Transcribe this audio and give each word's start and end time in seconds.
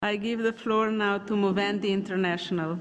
I 0.00 0.14
give 0.14 0.44
the 0.44 0.52
floor 0.52 0.92
now 0.92 1.18
to 1.18 1.34
Movendi 1.34 1.88
International. 1.88 2.78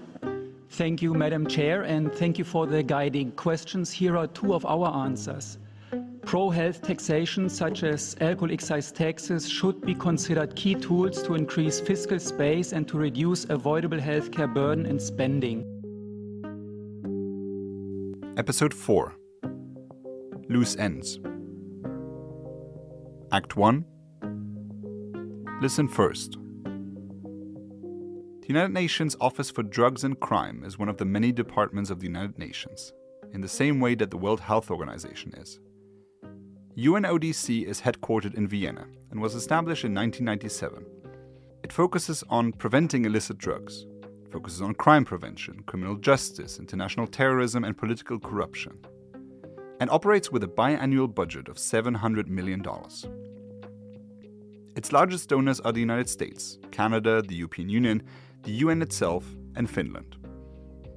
Thank 0.69 1.01
you, 1.01 1.15
Madam 1.15 1.47
Chair, 1.47 1.81
and 1.81 2.13
thank 2.13 2.37
you 2.37 2.43
for 2.43 2.67
the 2.67 2.83
guiding 2.83 3.31
questions. 3.31 3.91
Here 3.91 4.15
are 4.15 4.27
two 4.27 4.53
of 4.53 4.63
our 4.67 4.87
answers. 5.03 5.57
Pro 6.21 6.51
health 6.51 6.83
taxation, 6.83 7.49
such 7.49 7.81
as 7.81 8.15
alcohol 8.21 8.51
excise 8.51 8.91
taxes, 8.91 9.49
should 9.49 9.81
be 9.81 9.95
considered 9.95 10.55
key 10.55 10.75
tools 10.75 11.23
to 11.23 11.33
increase 11.33 11.79
fiscal 11.79 12.19
space 12.19 12.71
and 12.71 12.87
to 12.87 12.99
reduce 12.99 13.45
avoidable 13.45 13.97
healthcare 13.97 14.53
burden 14.53 14.85
and 14.85 15.01
spending. 15.01 15.65
Episode 18.37 18.75
4 18.75 19.15
Loose 20.49 20.75
Ends. 20.75 21.19
Act 23.31 23.55
1 23.55 23.85
Listen 25.63 25.87
First. 25.87 26.37
The 28.47 28.53
United 28.53 28.73
Nations 28.73 29.17
Office 29.19 29.51
for 29.51 29.61
Drugs 29.61 30.05
and 30.05 30.17
Crime 30.17 30.63
is 30.63 30.79
one 30.79 30.87
of 30.87 30.95
the 30.95 31.03
many 31.03 31.33
departments 31.33 31.89
of 31.89 31.99
the 31.99 32.05
United 32.05 32.39
Nations, 32.39 32.93
in 33.33 33.41
the 33.41 33.47
same 33.49 33.81
way 33.81 33.93
that 33.95 34.09
the 34.09 34.15
World 34.15 34.39
Health 34.39 34.71
Organization 34.71 35.33
is. 35.33 35.59
UNODC 36.77 37.65
is 37.65 37.81
headquartered 37.81 38.35
in 38.35 38.47
Vienna 38.47 38.87
and 39.11 39.21
was 39.21 39.35
established 39.35 39.83
in 39.83 39.93
1997. 39.93 40.85
It 41.61 41.73
focuses 41.73 42.23
on 42.29 42.53
preventing 42.53 43.03
illicit 43.03 43.37
drugs, 43.37 43.85
focuses 44.31 44.61
on 44.61 44.75
crime 44.75 45.03
prevention, 45.03 45.63
criminal 45.63 45.97
justice, 45.97 46.57
international 46.57 47.07
terrorism, 47.07 47.65
and 47.65 47.77
political 47.77 48.17
corruption, 48.17 48.77
and 49.81 49.89
operates 49.89 50.31
with 50.31 50.45
a 50.45 50.47
biannual 50.47 51.13
budget 51.13 51.49
of 51.49 51.57
$700 51.57 52.27
million. 52.27 52.63
Its 54.77 54.93
largest 54.93 55.27
donors 55.27 55.59
are 55.59 55.73
the 55.73 55.81
United 55.81 56.07
States, 56.07 56.59
Canada, 56.71 57.21
the 57.21 57.35
European 57.35 57.67
Union, 57.67 58.03
the 58.43 58.51
UN 58.51 58.81
itself, 58.81 59.25
and 59.55 59.69
Finland. 59.69 60.17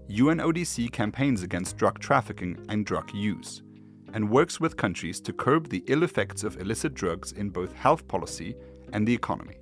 UNODC 0.08 0.90
campaigns 0.92 1.42
against 1.42 1.76
drug 1.76 1.98
trafficking 1.98 2.58
and 2.68 2.84
drug 2.84 3.12
use 3.14 3.62
and 4.12 4.28
works 4.28 4.58
with 4.58 4.76
countries 4.76 5.20
to 5.20 5.32
curb 5.32 5.68
the 5.68 5.84
ill 5.86 6.02
effects 6.02 6.42
of 6.42 6.60
illicit 6.60 6.94
drugs 6.94 7.32
in 7.32 7.48
both 7.48 7.72
health 7.72 8.06
policy 8.08 8.56
and 8.92 9.06
the 9.06 9.14
economy. 9.14 9.56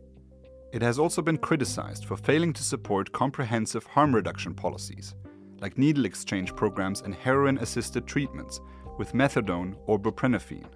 It 0.72 0.82
has 0.82 0.98
also 0.98 1.22
been 1.22 1.38
criticized 1.38 2.06
for 2.06 2.16
failing 2.16 2.52
to 2.54 2.62
support 2.62 3.12
comprehensive 3.12 3.84
harm 3.84 4.14
reduction 4.14 4.54
policies, 4.54 5.14
like 5.60 5.78
needle 5.78 6.04
exchange 6.04 6.54
programs 6.56 7.02
and 7.02 7.14
heroin 7.14 7.58
assisted 7.58 8.06
treatments 8.06 8.60
with 8.96 9.12
methadone 9.12 9.76
or 9.86 9.98
buprenorphine. 9.98 10.68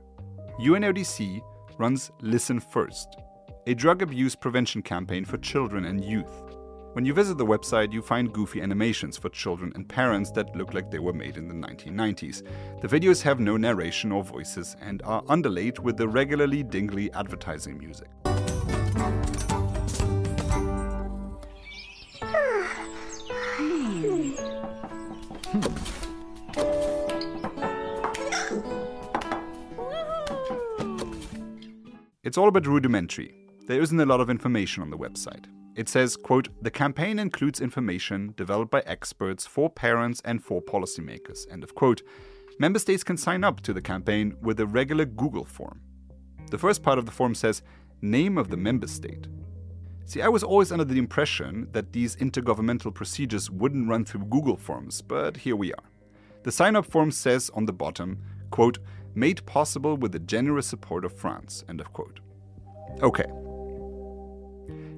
UNODC 0.60 1.40
runs 1.78 2.10
Listen 2.20 2.60
First, 2.60 3.16
a 3.66 3.74
drug 3.74 4.02
abuse 4.02 4.34
prevention 4.34 4.82
campaign 4.82 5.24
for 5.24 5.38
children 5.38 5.86
and 5.86 6.04
youth 6.04 6.42
when 6.92 7.06
you 7.06 7.14
visit 7.14 7.38
the 7.38 7.46
website, 7.46 7.90
you 7.92 8.02
find 8.02 8.32
goofy 8.32 8.60
animations 8.60 9.16
for 9.16 9.30
children 9.30 9.72
and 9.74 9.88
parents 9.88 10.30
that 10.32 10.54
look 10.54 10.74
like 10.74 10.90
they 10.90 10.98
were 10.98 11.14
made 11.14 11.38
in 11.38 11.48
the 11.48 11.54
1990s. 11.54 12.42
The 12.82 12.88
videos 12.88 13.22
have 13.22 13.40
no 13.40 13.56
narration 13.56 14.12
or 14.12 14.22
voices 14.22 14.76
and 14.82 15.00
are 15.02 15.24
underlaid 15.28 15.78
with 15.78 15.96
the 15.96 16.06
regularly 16.06 16.62
dingly 16.62 17.10
advertising 17.14 17.78
music. 17.78 18.08
It's 32.24 32.38
all 32.38 32.48
a 32.48 32.52
bit 32.52 32.66
rudimentary. 32.66 33.34
There 33.66 33.82
isn't 33.82 33.98
a 33.98 34.06
lot 34.06 34.20
of 34.20 34.30
information 34.30 34.82
on 34.82 34.90
the 34.90 34.96
website. 34.96 35.46
It 35.74 35.88
says, 35.88 36.16
quote, 36.16 36.48
the 36.60 36.70
campaign 36.70 37.18
includes 37.18 37.60
information 37.60 38.34
developed 38.36 38.70
by 38.70 38.82
experts 38.84 39.46
for 39.46 39.70
parents 39.70 40.20
and 40.24 40.44
for 40.44 40.60
policymakers, 40.60 41.50
end 41.50 41.64
of 41.64 41.74
quote. 41.74 42.02
Member 42.58 42.78
states 42.78 43.02
can 43.02 43.16
sign 43.16 43.42
up 43.42 43.62
to 43.62 43.72
the 43.72 43.80
campaign 43.80 44.36
with 44.42 44.60
a 44.60 44.66
regular 44.66 45.06
Google 45.06 45.44
form. 45.44 45.80
The 46.50 46.58
first 46.58 46.82
part 46.82 46.98
of 46.98 47.06
the 47.06 47.12
form 47.12 47.34
says, 47.34 47.62
name 48.02 48.36
of 48.36 48.50
the 48.50 48.56
member 48.56 48.86
state. 48.86 49.28
See, 50.04 50.20
I 50.20 50.28
was 50.28 50.42
always 50.42 50.72
under 50.72 50.84
the 50.84 50.98
impression 50.98 51.68
that 51.72 51.92
these 51.92 52.16
intergovernmental 52.16 52.92
procedures 52.92 53.50
wouldn't 53.50 53.88
run 53.88 54.04
through 54.04 54.26
Google 54.26 54.56
Forms, 54.56 55.00
but 55.00 55.38
here 55.38 55.56
we 55.56 55.72
are. 55.72 55.84
The 56.42 56.52
sign 56.52 56.76
up 56.76 56.84
form 56.84 57.10
says 57.10 57.50
on 57.54 57.64
the 57.64 57.72
bottom, 57.72 58.18
quote, 58.50 58.78
made 59.14 59.46
possible 59.46 59.96
with 59.96 60.12
the 60.12 60.18
generous 60.18 60.66
support 60.66 61.04
of 61.06 61.16
France, 61.16 61.64
end 61.68 61.80
of 61.80 61.92
quote. 61.92 62.20
Okay, 63.00 63.24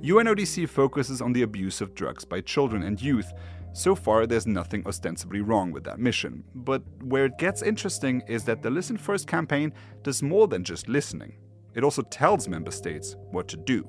UNODC 0.05 0.69
focuses 0.69 1.23
on 1.23 1.33
the 1.33 1.41
abuse 1.41 1.81
of 1.81 1.95
drugs 1.95 2.27
by 2.27 2.43
children 2.43 2.83
and 2.83 3.01
youth. 3.01 3.33
So 3.73 3.95
far, 3.95 4.27
there's 4.27 4.47
nothing 4.47 4.87
ostensibly 4.87 5.41
wrong 5.41 5.73
with 5.73 5.83
that 5.85 5.99
mission. 5.99 6.45
But 6.55 6.83
where 7.03 7.25
it 7.25 7.39
gets 7.39 7.63
interesting 7.63 8.23
is 8.29 8.45
that 8.45 8.61
the 8.61 8.69
Listen 8.69 8.99
First 8.99 9.27
campaign 9.27 9.73
does 10.03 10.23
more 10.23 10.47
than 10.47 10.63
just 10.63 10.89
listening. 10.89 11.39
It 11.75 11.83
also 11.83 12.03
tells 12.03 12.49
member 12.49 12.71
states 12.71 13.17
what 13.31 13.49
to 13.49 13.57
do, 13.57 13.89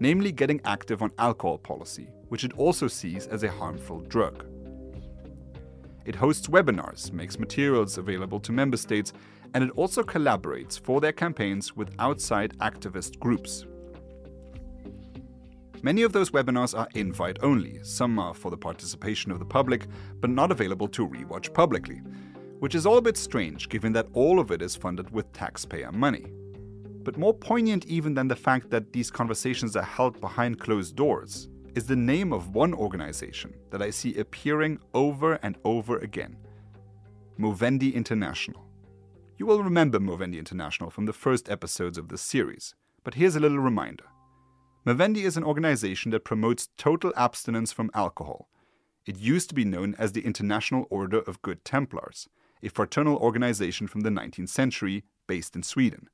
namely 0.00 0.32
getting 0.32 0.60
active 0.66 1.00
on 1.00 1.12
alcohol 1.18 1.56
policy, 1.56 2.10
which 2.28 2.44
it 2.44 2.52
also 2.58 2.86
sees 2.86 3.26
as 3.26 3.42
a 3.42 3.50
harmful 3.50 4.00
drug. 4.00 4.44
It 6.04 6.14
hosts 6.14 6.48
webinars, 6.48 7.10
makes 7.10 7.38
materials 7.38 7.96
available 7.96 8.40
to 8.40 8.52
member 8.52 8.76
states, 8.76 9.14
and 9.54 9.64
it 9.64 9.70
also 9.76 10.02
collaborates 10.02 10.78
for 10.78 11.00
their 11.00 11.12
campaigns 11.12 11.74
with 11.74 11.94
outside 11.98 12.56
activist 12.58 13.18
groups, 13.18 13.64
Many 15.82 16.02
of 16.02 16.12
those 16.12 16.30
webinars 16.30 16.76
are 16.76 16.88
invite 16.94 17.38
only, 17.42 17.78
some 17.82 18.18
are 18.18 18.34
for 18.34 18.50
the 18.50 18.56
participation 18.56 19.30
of 19.30 19.38
the 19.38 19.44
public, 19.44 19.86
but 20.20 20.30
not 20.30 20.50
available 20.50 20.88
to 20.88 21.06
rewatch 21.06 21.54
publicly, 21.54 22.02
which 22.58 22.74
is 22.74 22.84
all 22.84 22.98
a 22.98 23.02
bit 23.02 23.16
strange 23.16 23.68
given 23.68 23.92
that 23.92 24.08
all 24.12 24.40
of 24.40 24.50
it 24.50 24.60
is 24.60 24.74
funded 24.74 25.08
with 25.10 25.32
taxpayer 25.32 25.92
money. 25.92 26.26
But 27.04 27.16
more 27.16 27.32
poignant 27.32 27.86
even 27.86 28.12
than 28.12 28.26
the 28.26 28.34
fact 28.34 28.70
that 28.70 28.92
these 28.92 29.10
conversations 29.10 29.76
are 29.76 29.82
held 29.82 30.20
behind 30.20 30.58
closed 30.58 30.96
doors 30.96 31.48
is 31.76 31.86
the 31.86 31.94
name 31.94 32.32
of 32.32 32.56
one 32.56 32.74
organization 32.74 33.54
that 33.70 33.80
I 33.80 33.90
see 33.90 34.18
appearing 34.18 34.80
over 34.94 35.34
and 35.44 35.56
over 35.64 35.98
again 35.98 36.36
Movendi 37.38 37.94
International. 37.94 38.66
You 39.36 39.46
will 39.46 39.62
remember 39.62 40.00
Movendi 40.00 40.40
International 40.40 40.90
from 40.90 41.06
the 41.06 41.12
first 41.12 41.48
episodes 41.48 41.98
of 41.98 42.08
this 42.08 42.22
series, 42.22 42.74
but 43.04 43.14
here's 43.14 43.36
a 43.36 43.40
little 43.40 43.60
reminder. 43.60 44.06
Movendi 44.88 45.24
is 45.24 45.36
an 45.36 45.44
organization 45.44 46.12
that 46.12 46.24
promotes 46.24 46.70
total 46.78 47.12
abstinence 47.14 47.72
from 47.72 47.90
alcohol. 47.92 48.48
It 49.04 49.18
used 49.18 49.50
to 49.50 49.54
be 49.54 49.66
known 49.66 49.94
as 49.98 50.12
the 50.12 50.24
International 50.24 50.86
Order 50.88 51.18
of 51.18 51.42
Good 51.42 51.62
Templars, 51.62 52.26
a 52.62 52.70
fraternal 52.70 53.18
organization 53.18 53.86
from 53.86 54.00
the 54.00 54.08
19th 54.08 54.48
century 54.48 55.04
based 55.26 55.54
in 55.54 55.62
Sweden. 55.62 56.08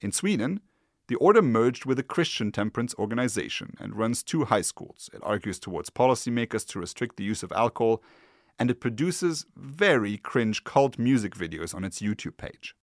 In 0.00 0.12
Sweden, 0.12 0.60
the 1.08 1.16
order 1.16 1.42
merged 1.42 1.84
with 1.84 1.98
a 1.98 2.04
Christian 2.04 2.52
temperance 2.52 2.94
organization 2.96 3.74
and 3.80 3.96
runs 3.96 4.22
two 4.22 4.44
high 4.44 4.62
schools. 4.62 5.10
It 5.12 5.18
argues 5.24 5.58
towards 5.58 5.90
policymakers 5.90 6.64
to 6.68 6.78
restrict 6.78 7.16
the 7.16 7.24
use 7.24 7.42
of 7.42 7.50
alcohol, 7.50 8.04
and 8.56 8.70
it 8.70 8.78
produces 8.78 9.46
very 9.56 10.16
cringe 10.16 10.62
cult 10.62 10.96
music 10.96 11.34
videos 11.34 11.74
on 11.74 11.82
its 11.82 12.00
YouTube 12.00 12.36
page. 12.36 12.76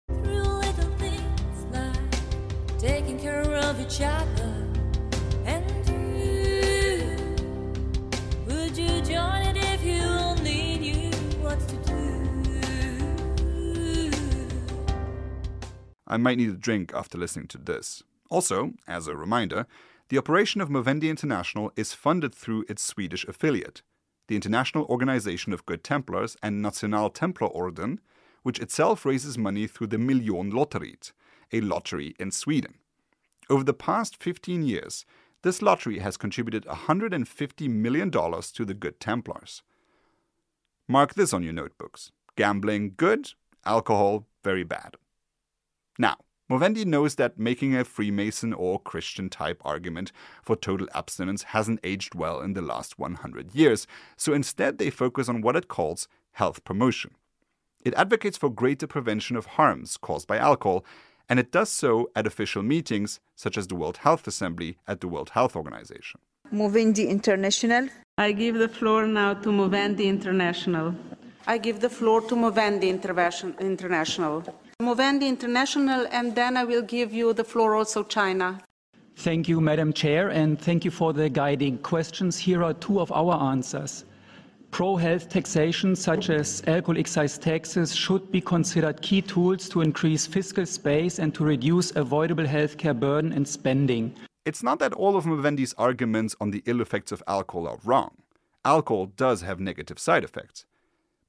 I 16.14 16.16
might 16.16 16.38
need 16.38 16.50
a 16.50 16.52
drink 16.52 16.92
after 16.94 17.19
listening 17.19 17.48
to 17.48 17.58
this. 17.58 18.04
Also, 18.30 18.75
as 18.86 19.08
a 19.08 19.16
reminder, 19.16 19.66
the 20.10 20.19
operation 20.19 20.60
of 20.60 20.69
Movendi 20.69 21.10
International 21.10 21.72
is 21.75 21.92
funded 21.92 22.32
through 22.32 22.66
its 22.69 22.84
Swedish 22.84 23.25
affiliate, 23.25 23.82
the 24.28 24.37
International 24.37 24.84
Organization 24.84 25.52
of 25.52 25.66
Good 25.66 25.82
Templars 25.82 26.37
and 26.40 26.62
National 26.62 27.11
Templarorden, 27.11 27.99
which 28.44 28.61
itself 28.61 29.05
raises 29.05 29.37
money 29.37 29.66
through 29.66 29.88
the 29.88 29.96
Miljonlotteriet, 29.96 31.11
a 31.52 31.61
lottery 31.61 32.14
in 32.20 32.31
Sweden. 32.31 32.75
Over 33.50 33.64
the 33.64 33.75
past 33.75 34.22
15 34.22 34.62
years, 34.62 35.05
this 35.43 35.62
lottery 35.62 35.99
has 35.99 36.16
contributed 36.16 36.64
$150 36.66 37.69
million 37.69 38.12
to 38.12 38.64
the 38.64 38.75
Good 38.75 39.00
Templars. 39.00 39.64
Mark 40.87 41.14
this 41.14 41.32
on 41.32 41.43
your 41.43 41.55
notebooks 41.55 42.12
gambling 42.37 42.94
good, 42.96 43.31
alcohol 43.64 44.28
very 44.44 44.62
bad. 44.62 44.94
Now, 45.99 46.17
Movendi 46.50 46.85
knows 46.85 47.14
that 47.14 47.38
making 47.38 47.75
a 47.75 47.85
Freemason 47.85 48.52
or 48.52 48.79
Christian 48.79 49.31
type 49.31 49.62
argument 49.64 50.12
for 50.43 50.56
total 50.56 50.87
abstinence 50.94 51.43
hasn't 51.44 51.81
aged 51.82 52.14
well 52.14 52.41
in 52.43 52.52
the 52.52 52.61
last 52.61 52.99
100 52.99 53.55
years, 53.55 53.87
so 54.17 54.35
instead 54.35 54.76
they 54.76 54.91
focus 54.91 55.29
on 55.29 55.41
what 55.41 55.56
it 55.56 55.69
calls 55.69 56.06
health 56.32 56.62
promotion. 56.64 57.12
It 57.82 57.94
advocates 57.94 58.37
for 58.37 58.50
greater 58.50 58.87
prevention 58.87 59.37
of 59.37 59.46
harms 59.46 59.96
caused 59.96 60.26
by 60.26 60.37
alcohol, 60.37 60.85
and 61.31 61.38
it 61.38 61.50
does 61.50 61.70
so 61.70 62.11
at 62.14 62.26
official 62.26 62.62
meetings 62.62 63.20
such 63.35 63.56
as 63.56 63.67
the 63.69 63.75
World 63.75 63.99
Health 63.99 64.26
Assembly 64.26 64.76
at 64.87 65.00
the 65.00 65.08
World 65.08 65.31
Health 65.31 65.56
Organization. 65.56 66.20
Movendi 66.52 67.08
International. 67.08 67.88
I 68.19 68.32
give 68.32 68.56
the 68.56 68.69
floor 68.69 69.06
now 69.06 69.32
to 69.35 69.49
Movendi 69.49 70.05
International. 70.05 70.94
I 71.47 71.56
give 71.58 71.81
the 71.81 71.88
floor 71.90 72.20
to 72.23 72.35
Movendi 72.35 72.88
International. 73.61 74.43
Movendi 74.81 75.29
International, 75.29 76.06
and 76.11 76.35
then 76.35 76.56
I 76.56 76.65
will 76.65 76.82
give 76.82 77.12
you 77.12 77.32
the 77.32 77.44
floor 77.44 77.76
also 77.76 78.03
China. 78.03 78.61
Thank 79.17 79.49
you, 79.49 79.61
Madam 79.61 79.93
Chair, 79.93 80.31
and 80.31 80.61
thank 80.61 80.85
you 80.85 80.91
for 80.91 81.12
the 81.12 81.29
guiding 81.29 81.79
questions. 81.79 82.37
Here 82.37 82.65
are 82.65 82.75
two 82.75 83.00
of 83.00 83.12
our 83.12 83.35
answers. 83.50 84.05
Pro-health 84.73 85.29
taxation, 85.29 85.94
such 85.94 86.29
as 86.31 86.61
alcohol 86.67 86.99
excise 86.99 87.38
taxes, 87.38 87.94
should 87.94 88.32
be 88.32 88.41
considered 88.41 89.00
key 89.00 89.23
tools 89.23 89.69
to 89.69 89.82
increase 89.82 90.26
fiscal 90.26 90.67
space 90.67 91.21
and 91.21 91.32
to 91.35 91.44
reduce 91.44 91.94
avoidable 91.94 92.44
healthcare 92.44 92.99
burden 92.99 93.32
and 93.32 93.47
spending. 93.47 94.12
It's 94.44 94.65
not 94.65 94.81
that 94.81 94.93
all 94.93 95.17
of 95.17 95.25
Movendi's 95.25 95.75
arguments 95.79 96.35
on 96.41 96.50
the 96.50 96.65
ill 96.67 96.81
effects 96.81 97.12
of 97.12 97.23
alcohol 97.29 97.69
are 97.69 97.79
wrong. 97.85 98.11
Alcohol 98.65 99.06
does 99.06 99.43
have 99.43 99.61
negative 99.61 100.00
side 100.00 100.25
effects. 100.25 100.67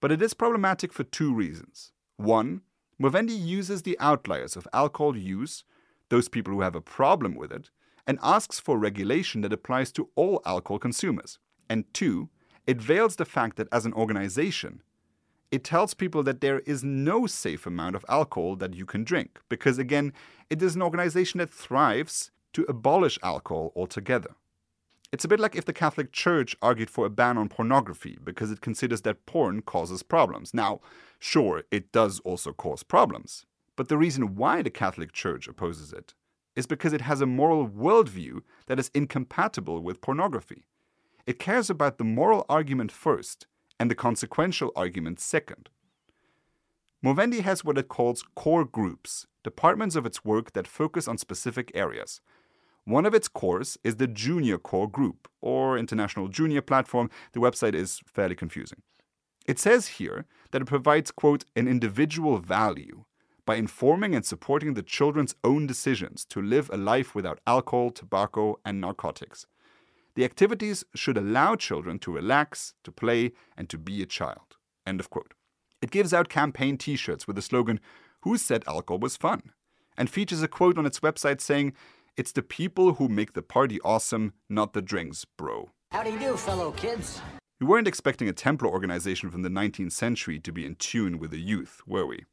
But 0.01 0.11
it 0.11 0.23
is 0.23 0.33
problematic 0.33 0.91
for 0.91 1.03
two 1.03 1.31
reasons. 1.33 1.91
One, 2.17 2.61
Movendi 3.01 3.37
uses 3.37 3.81
the 3.81 3.99
outliers 3.99 4.55
of 4.55 4.67
alcohol 4.71 5.17
use, 5.17 5.63
those 6.09 6.29
people 6.29 6.53
who 6.53 6.61
have 6.61 6.75
a 6.75 6.81
problem 6.81 7.35
with 7.35 7.51
it, 7.51 7.69
and 8.07 8.19
asks 8.21 8.59
for 8.59 8.77
regulation 8.77 9.41
that 9.41 9.53
applies 9.53 9.91
to 9.91 10.09
all 10.15 10.41
alcohol 10.45 10.79
consumers. 10.79 11.39
And 11.69 11.91
two, 11.93 12.29
it 12.65 12.81
veils 12.81 13.15
the 13.15 13.25
fact 13.25 13.57
that 13.57 13.67
as 13.71 13.85
an 13.85 13.93
organization, 13.93 14.81
it 15.51 15.63
tells 15.63 15.93
people 15.93 16.23
that 16.23 16.41
there 16.41 16.59
is 16.59 16.83
no 16.83 17.27
safe 17.27 17.65
amount 17.65 17.95
of 17.95 18.05
alcohol 18.07 18.55
that 18.57 18.73
you 18.73 18.85
can 18.85 19.03
drink, 19.03 19.39
because 19.49 19.77
again, 19.77 20.13
it 20.49 20.61
is 20.61 20.75
an 20.75 20.81
organization 20.81 21.39
that 21.39 21.49
thrives 21.49 22.31
to 22.53 22.65
abolish 22.69 23.19
alcohol 23.21 23.71
altogether. 23.75 24.35
It's 25.15 25.23
a 25.23 25.29
bit 25.29 25.39
like 25.39 25.55
if 25.55 25.63
the 25.63 25.71
Catholic 25.71 26.11
Church 26.11 26.57
argued 26.61 26.89
for 26.89 27.05
a 27.05 27.09
ban 27.09 27.37
on 27.37 27.47
pornography 27.47 28.17
because 28.21 28.51
it 28.51 28.59
considers 28.59 29.03
that 29.03 29.25
porn 29.25 29.61
causes 29.61 30.03
problems. 30.03 30.53
Now, 30.53 30.81
sure, 31.19 31.63
it 31.71 31.93
does 31.93 32.19
also 32.25 32.51
cause 32.51 32.83
problems, 32.83 33.45
but 33.77 33.87
the 33.87 33.97
reason 33.97 34.35
why 34.35 34.61
the 34.61 34.69
Catholic 34.69 35.13
Church 35.13 35.47
opposes 35.47 35.93
it 35.93 36.15
is 36.57 36.67
because 36.67 36.91
it 36.91 36.99
has 36.99 37.21
a 37.21 37.25
moral 37.25 37.65
worldview 37.65 38.41
that 38.67 38.77
is 38.77 38.91
incompatible 38.93 39.81
with 39.81 40.01
pornography. 40.01 40.65
It 41.25 41.39
cares 41.39 41.69
about 41.69 41.97
the 41.97 42.03
moral 42.03 42.45
argument 42.49 42.91
first 42.91 43.47
and 43.79 43.89
the 43.89 43.95
consequential 43.95 44.73
argument 44.75 45.21
second. 45.21 45.69
Movendi 47.01 47.39
has 47.39 47.63
what 47.63 47.77
it 47.77 47.87
calls 47.87 48.25
core 48.35 48.65
groups, 48.65 49.27
departments 49.45 49.95
of 49.95 50.05
its 50.05 50.25
work 50.25 50.51
that 50.51 50.67
focus 50.67 51.07
on 51.07 51.17
specific 51.17 51.71
areas. 51.73 52.19
One 52.85 53.07
of 53.07 53.15
its 53.15 53.27
cores 53.27 53.79
is 53.83 53.95
the 53.95 54.05
Junior 54.05 54.59
Core 54.59 54.89
Group, 54.89 55.27
or 55.41 55.75
International 55.75 56.27
Junior 56.27 56.61
Platform. 56.61 57.09
The 57.33 57.39
website 57.39 57.73
is 57.73 57.99
fairly 58.05 58.35
confusing. 58.35 58.83
It 59.47 59.57
says 59.57 59.87
here 59.87 60.25
that 60.51 60.61
it 60.61 60.65
provides, 60.65 61.09
quote, 61.09 61.45
an 61.55 61.67
individual 61.67 62.37
value 62.37 63.05
by 63.43 63.55
informing 63.55 64.13
and 64.13 64.23
supporting 64.23 64.75
the 64.75 64.83
children's 64.83 65.35
own 65.43 65.65
decisions 65.65 66.25
to 66.25 66.41
live 66.41 66.69
a 66.71 66.77
life 66.77 67.15
without 67.15 67.39
alcohol, 67.47 67.89
tobacco, 67.89 68.59
and 68.63 68.79
narcotics. 68.79 69.47
The 70.13 70.23
activities 70.23 70.83
should 70.93 71.17
allow 71.17 71.55
children 71.55 71.97
to 71.99 72.11
relax, 72.11 72.75
to 72.83 72.91
play, 72.91 73.31
and 73.57 73.67
to 73.69 73.79
be 73.79 74.03
a 74.03 74.07
child. 74.07 74.57
End 74.85 74.99
of 74.99 75.09
quote. 75.09 75.33
It 75.81 75.89
gives 75.91 76.13
out 76.13 76.29
campaign 76.29 76.77
t 76.77 76.95
shirts 76.95 77.25
with 77.25 77.35
the 77.35 77.41
slogan, 77.41 77.79
Who 78.21 78.37
said 78.37 78.63
alcohol 78.67 78.99
was 78.99 79.17
fun? 79.17 79.53
and 79.97 80.09
features 80.09 80.43
a 80.43 80.47
quote 80.47 80.77
on 80.77 80.85
its 80.85 80.99
website 80.99 81.41
saying, 81.41 81.73
It's 82.17 82.31
the 82.31 82.41
people 82.41 82.93
who 82.93 83.09
make 83.09 83.33
the 83.33 83.41
party 83.41 83.77
awesome, 83.81 84.31
not 84.47 84.71
the 84.71 84.81
drinks, 84.81 85.25
bro. 85.25 85.71
How 85.91 86.01
do 86.01 86.11
you 86.11 86.17
do, 86.17 86.37
fellow 86.37 86.71
kids? 86.71 87.19
We 87.59 87.67
weren't 87.67 87.89
expecting 87.89 88.29
a 88.29 88.33
Templar 88.33 88.69
organization 88.69 89.29
from 89.29 89.41
the 89.41 89.49
19th 89.49 89.91
century 89.91 90.39
to 90.39 90.53
be 90.53 90.65
in 90.65 90.75
tune 90.75 91.19
with 91.19 91.31
the 91.31 91.41
youth, 91.41 91.81
were 91.85 92.05
we? 92.05 92.23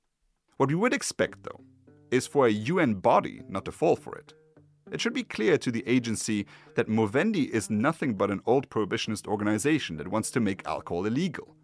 What 0.57 0.69
we 0.69 0.77
would 0.77 0.95
expect, 0.95 1.43
though, 1.43 1.65
is 2.13 2.29
for 2.29 2.47
a 2.47 2.53
UN 2.53 2.95
body 2.95 3.43
not 3.49 3.65
to 3.65 3.73
fall 3.73 3.97
for 3.97 4.15
it. 4.15 4.35
It 4.93 5.01
should 5.01 5.15
be 5.15 5.25
clear 5.25 5.59
to 5.59 5.73
the 5.73 5.83
agency 5.85 6.47
that 6.77 6.89
Movendi 6.89 7.51
is 7.51 7.69
nothing 7.69 8.15
but 8.15 8.31
an 8.31 8.41
old 8.47 8.71
prohibitionist 8.71 9.27
organization 9.27 9.97
that 9.97 10.07
wants 10.07 10.31
to 10.31 10.39
make 10.39 10.65
alcohol 10.65 11.07
illegal. 11.07 11.57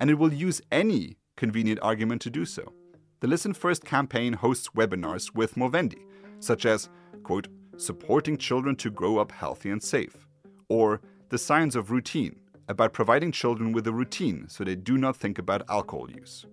And 0.00 0.08
it 0.08 0.14
will 0.14 0.32
use 0.32 0.62
any 0.72 1.18
convenient 1.36 1.80
argument 1.82 2.22
to 2.22 2.30
do 2.30 2.46
so. 2.46 2.72
The 3.20 3.28
Listen 3.28 3.52
First 3.52 3.84
campaign 3.84 4.32
hosts 4.32 4.70
webinars 4.74 5.34
with 5.34 5.56
Movendi, 5.56 6.04
such 6.40 6.64
as, 6.64 6.88
quote, 7.24 7.48
supporting 7.78 8.36
children 8.36 8.76
to 8.76 8.90
grow 8.90 9.18
up 9.18 9.32
healthy 9.32 9.70
and 9.70 9.82
safe, 9.82 10.28
or 10.68 11.00
the 11.30 11.38
science 11.38 11.74
of 11.74 11.90
routine, 11.90 12.40
about 12.68 12.92
providing 12.92 13.32
children 13.32 13.72
with 13.72 13.86
a 13.86 13.92
routine 13.92 14.46
so 14.48 14.62
they 14.62 14.74
do 14.74 14.98
not 14.98 15.16
think 15.16 15.38
about 15.38 15.62
alcohol 15.70 16.10
use. 16.10 16.44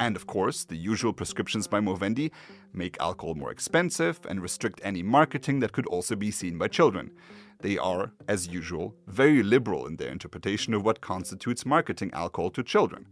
And 0.00 0.16
of 0.16 0.26
course, 0.26 0.64
the 0.64 0.76
usual 0.76 1.12
prescriptions 1.12 1.66
by 1.66 1.80
Movendi 1.80 2.30
make 2.72 2.96
alcohol 3.00 3.34
more 3.34 3.50
expensive 3.50 4.20
and 4.28 4.40
restrict 4.40 4.80
any 4.84 5.02
marketing 5.02 5.60
that 5.60 5.72
could 5.72 5.86
also 5.86 6.16
be 6.16 6.30
seen 6.30 6.58
by 6.58 6.68
children. 6.68 7.12
They 7.60 7.78
are, 7.78 8.12
as 8.28 8.48
usual, 8.48 8.94
very 9.06 9.42
liberal 9.42 9.86
in 9.86 9.96
their 9.96 10.10
interpretation 10.10 10.74
of 10.74 10.84
what 10.84 11.00
constitutes 11.00 11.64
marketing 11.64 12.10
alcohol 12.12 12.50
to 12.50 12.62
children. 12.62 13.06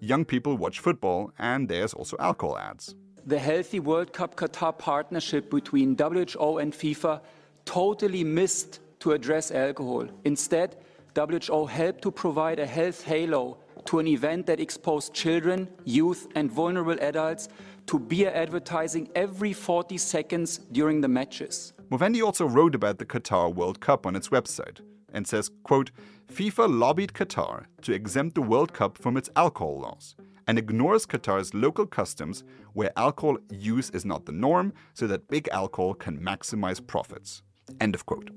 Young 0.00 0.24
people 0.24 0.56
watch 0.56 0.80
football, 0.80 1.32
and 1.38 1.68
there's 1.68 1.94
also 1.94 2.16
alcohol 2.18 2.58
ads. 2.58 2.94
The 3.28 3.40
Healthy 3.40 3.80
World 3.80 4.12
Cup 4.12 4.36
Qatar 4.36 4.78
partnership 4.78 5.50
between 5.50 5.96
WHO 5.98 6.58
and 6.58 6.72
FIFA 6.72 7.20
totally 7.64 8.22
missed 8.22 8.78
to 9.00 9.10
address 9.10 9.50
alcohol. 9.50 10.06
Instead, 10.24 10.76
WHO 11.16 11.66
helped 11.66 12.02
to 12.02 12.12
provide 12.12 12.60
a 12.60 12.66
health 12.66 13.02
halo 13.02 13.58
to 13.86 13.98
an 13.98 14.06
event 14.06 14.46
that 14.46 14.60
exposed 14.60 15.12
children, 15.12 15.66
youth, 15.84 16.28
and 16.36 16.52
vulnerable 16.52 16.96
adults 17.00 17.48
to 17.86 17.98
beer 17.98 18.30
advertising 18.32 19.08
every 19.16 19.52
40 19.52 19.98
seconds 19.98 20.58
during 20.70 21.00
the 21.00 21.08
matches. 21.08 21.72
Movendi 21.90 22.22
also 22.24 22.46
wrote 22.46 22.76
about 22.76 22.98
the 22.98 23.06
Qatar 23.06 23.52
World 23.52 23.80
Cup 23.80 24.06
on 24.06 24.14
its 24.14 24.28
website 24.28 24.82
and 25.12 25.26
says, 25.26 25.50
quote, 25.64 25.90
FIFA 26.32 26.78
lobbied 26.78 27.12
Qatar 27.12 27.64
to 27.82 27.92
exempt 27.92 28.36
the 28.36 28.42
World 28.42 28.72
Cup 28.72 28.96
from 28.98 29.16
its 29.16 29.30
alcohol 29.34 29.80
laws 29.80 30.14
and 30.46 30.58
ignores 30.58 31.06
Qatar's 31.06 31.54
local 31.54 31.86
customs 31.86 32.44
where 32.72 32.92
alcohol 32.96 33.38
use 33.50 33.90
is 33.90 34.04
not 34.04 34.26
the 34.26 34.32
norm 34.32 34.72
so 34.94 35.06
that 35.06 35.28
big 35.28 35.48
alcohol 35.52 35.94
can 35.94 36.18
maximize 36.18 36.84
profits. 36.86 37.42
End 37.80 37.94
of 37.94 38.06
quote. 38.06 38.30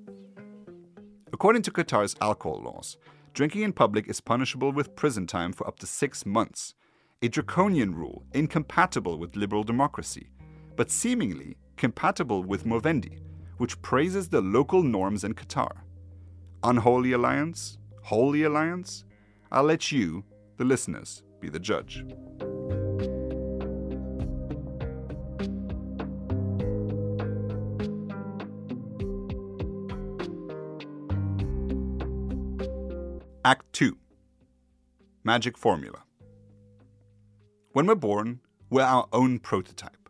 According 1.32 1.62
to 1.64 1.72
Qatar's 1.72 2.16
alcohol 2.22 2.62
laws, 2.64 2.98
drinking 3.34 3.62
in 3.62 3.74
public 3.74 4.10
is 4.10 4.22
punishable 4.22 4.72
with 4.72 4.96
prison 4.96 5.28
time 5.28 5.54
for 5.54 5.68
up 5.68 5.78
to 5.80 5.86
six 5.86 6.26
months, 6.26 6.74
a 7.22 7.28
draconian 7.28 7.94
rule 7.94 8.24
incompatible 8.34 9.20
with 9.20 9.36
liberal 9.36 9.64
democracy, 9.64 10.32
but 10.76 10.90
seemingly 10.90 11.58
compatible 11.78 12.44
with 12.44 12.66
Movendi, 12.66 13.20
which 13.58 13.82
praises 13.82 14.30
the 14.30 14.42
local 14.42 14.82
norms 14.82 15.24
in 15.24 15.34
Qatar. 15.34 15.72
Unholy 16.64 17.12
alliance? 17.12 17.78
Holy 18.04 18.44
alliance? 18.44 19.06
I'll 19.52 19.64
let 19.64 19.92
you, 19.92 20.24
the 20.58 20.66
listeners, 20.66 21.24
be 21.40 21.50
the 21.50 21.60
judge. 21.60 22.06
Act 33.46 33.72
2 33.74 33.98
Magic 35.24 35.58
Formula 35.58 36.04
When 37.72 37.88
we're 37.88 37.96
born, 37.96 38.42
we're 38.70 38.84
our 38.84 39.08
own 39.12 39.40
prototype, 39.40 40.10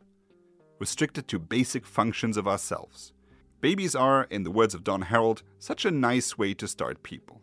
restricted 0.80 1.28
to 1.28 1.40
basic 1.40 1.86
functions 1.86 2.38
of 2.38 2.48
ourselves. 2.48 3.14
Babies 3.62 3.96
are, 3.96 4.24
in 4.30 4.44
the 4.44 4.52
words 4.52 4.74
of 4.74 4.84
Don 4.84 5.04
Herold, 5.04 5.44
such 5.58 5.86
a 5.86 5.92
nice 5.92 6.38
way 6.38 6.54
to 6.56 6.68
start 6.68 7.04
people. 7.04 7.42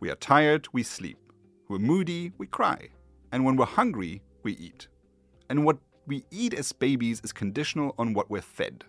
We 0.00 0.10
are 0.10 0.16
tired, 0.16 0.66
we 0.72 0.82
sleep. 0.82 1.18
We're 1.68 1.78
moody, 1.78 2.32
we 2.38 2.46
cry. 2.46 2.88
And 3.32 3.44
when 3.44 3.56
we're 3.56 3.66
hungry, 3.66 4.22
we 4.44 4.52
eat. 4.52 4.86
And 5.50 5.64
what 5.64 5.78
we 6.06 6.24
eat 6.30 6.54
as 6.54 6.72
babies 6.72 7.20
is 7.24 7.32
conditional 7.32 7.94
on 7.98 8.12
what 8.12 8.30
we're 8.30 8.42
fed. 8.42 8.84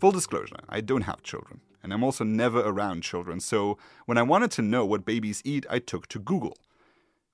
Full 0.00 0.10
disclosure, 0.10 0.56
I 0.68 0.80
don't 0.80 1.02
have 1.02 1.22
children 1.22 1.60
and 1.82 1.92
I'm 1.92 2.04
also 2.04 2.24
never 2.24 2.60
around 2.60 3.02
children, 3.02 3.40
so 3.40 3.78
when 4.06 4.18
I 4.18 4.22
wanted 4.22 4.50
to 4.52 4.62
know 4.62 4.84
what 4.84 5.04
babies 5.04 5.42
eat, 5.44 5.66
I 5.70 5.78
took 5.78 6.06
to 6.08 6.18
Google. 6.18 6.56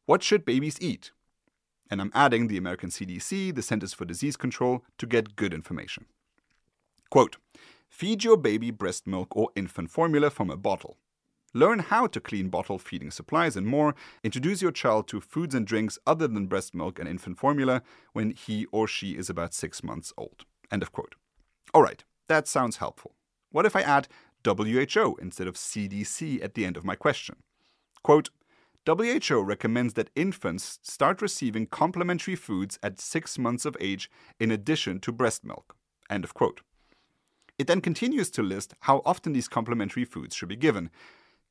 What 0.07 0.23
should 0.23 0.45
babies 0.45 0.79
eat? 0.81 1.13
And 1.91 2.01
I'm 2.01 2.13
adding 2.15 2.49
the 2.49 2.57
American 2.57 2.91
CDC, 2.91 3.55
the 3.55 3.63
Centers 3.63 3.93
for 3.93 4.05
Disease 4.05 4.37
Control, 4.37 4.85
to 4.99 5.07
get 5.07 5.37
good 5.37 5.55
information. 5.55 6.07
Quote 7.11 7.37
Feed 7.89 8.25
your 8.25 8.37
baby 8.37 8.71
breast 8.71 9.07
milk 9.07 9.37
or 9.37 9.51
infant 9.55 9.91
formula 9.91 10.31
from 10.31 10.51
a 10.51 10.57
bottle. 10.57 10.97
Learn 11.55 11.79
how 11.79 12.07
to 12.09 12.21
clean 12.21 12.49
bottle 12.51 12.79
feeding 12.79 13.11
supplies 13.11 13.57
and 13.57 13.67
more. 13.67 13.95
Introduce 14.23 14.61
your 14.61 14.73
child 14.73 15.09
to 15.09 15.21
foods 15.21 15.55
and 15.55 15.67
drinks 15.67 15.99
other 16.07 16.29
than 16.29 16.47
breast 16.47 16.75
milk 16.75 16.99
and 16.99 17.09
infant 17.09 17.39
formula 17.39 17.83
when 18.13 18.31
he 18.31 18.67
or 18.73 18.87
she 18.87 19.13
is 19.13 19.31
about 19.31 19.55
six 19.55 19.83
months 19.83 20.13
old. 20.19 20.45
End 20.71 20.83
of 20.83 20.93
quote. 20.93 21.15
All 21.73 21.83
right, 21.83 22.05
that 22.29 22.47
sounds 22.47 22.77
helpful. 22.77 23.15
What 23.51 23.67
if 23.67 23.77
I 23.77 23.83
add 23.83 24.09
WHO 24.45 25.17
instead 25.21 25.47
of 25.47 25.55
CDC 25.55 26.43
at 26.43 26.55
the 26.55 26.65
end 26.65 26.77
of 26.77 26.85
my 26.85 26.95
question. 26.95 27.37
Quote, 28.03 28.31
WHO 28.87 29.41
recommends 29.41 29.95
that 29.95 30.11
infants 30.15 30.79
start 30.83 31.23
receiving 31.23 31.67
complementary 31.67 32.37
foods 32.37 32.79
at 32.83 33.01
six 33.01 33.39
months 33.39 33.65
of 33.65 33.77
age 33.81 34.11
in 34.39 34.51
addition 34.51 35.01
to 35.01 35.13
breast 35.13 35.45
milk. 35.45 35.75
End 36.11 36.23
of 36.23 36.35
quote. 36.35 36.61
It 37.59 37.67
then 37.67 37.81
continues 37.81 38.31
to 38.33 38.43
list 38.43 38.75
how 38.81 39.01
often 39.07 39.33
these 39.33 39.49
complementary 39.49 40.05
foods 40.05 40.35
should 40.35 40.49
be 40.51 40.57
given. 40.57 40.91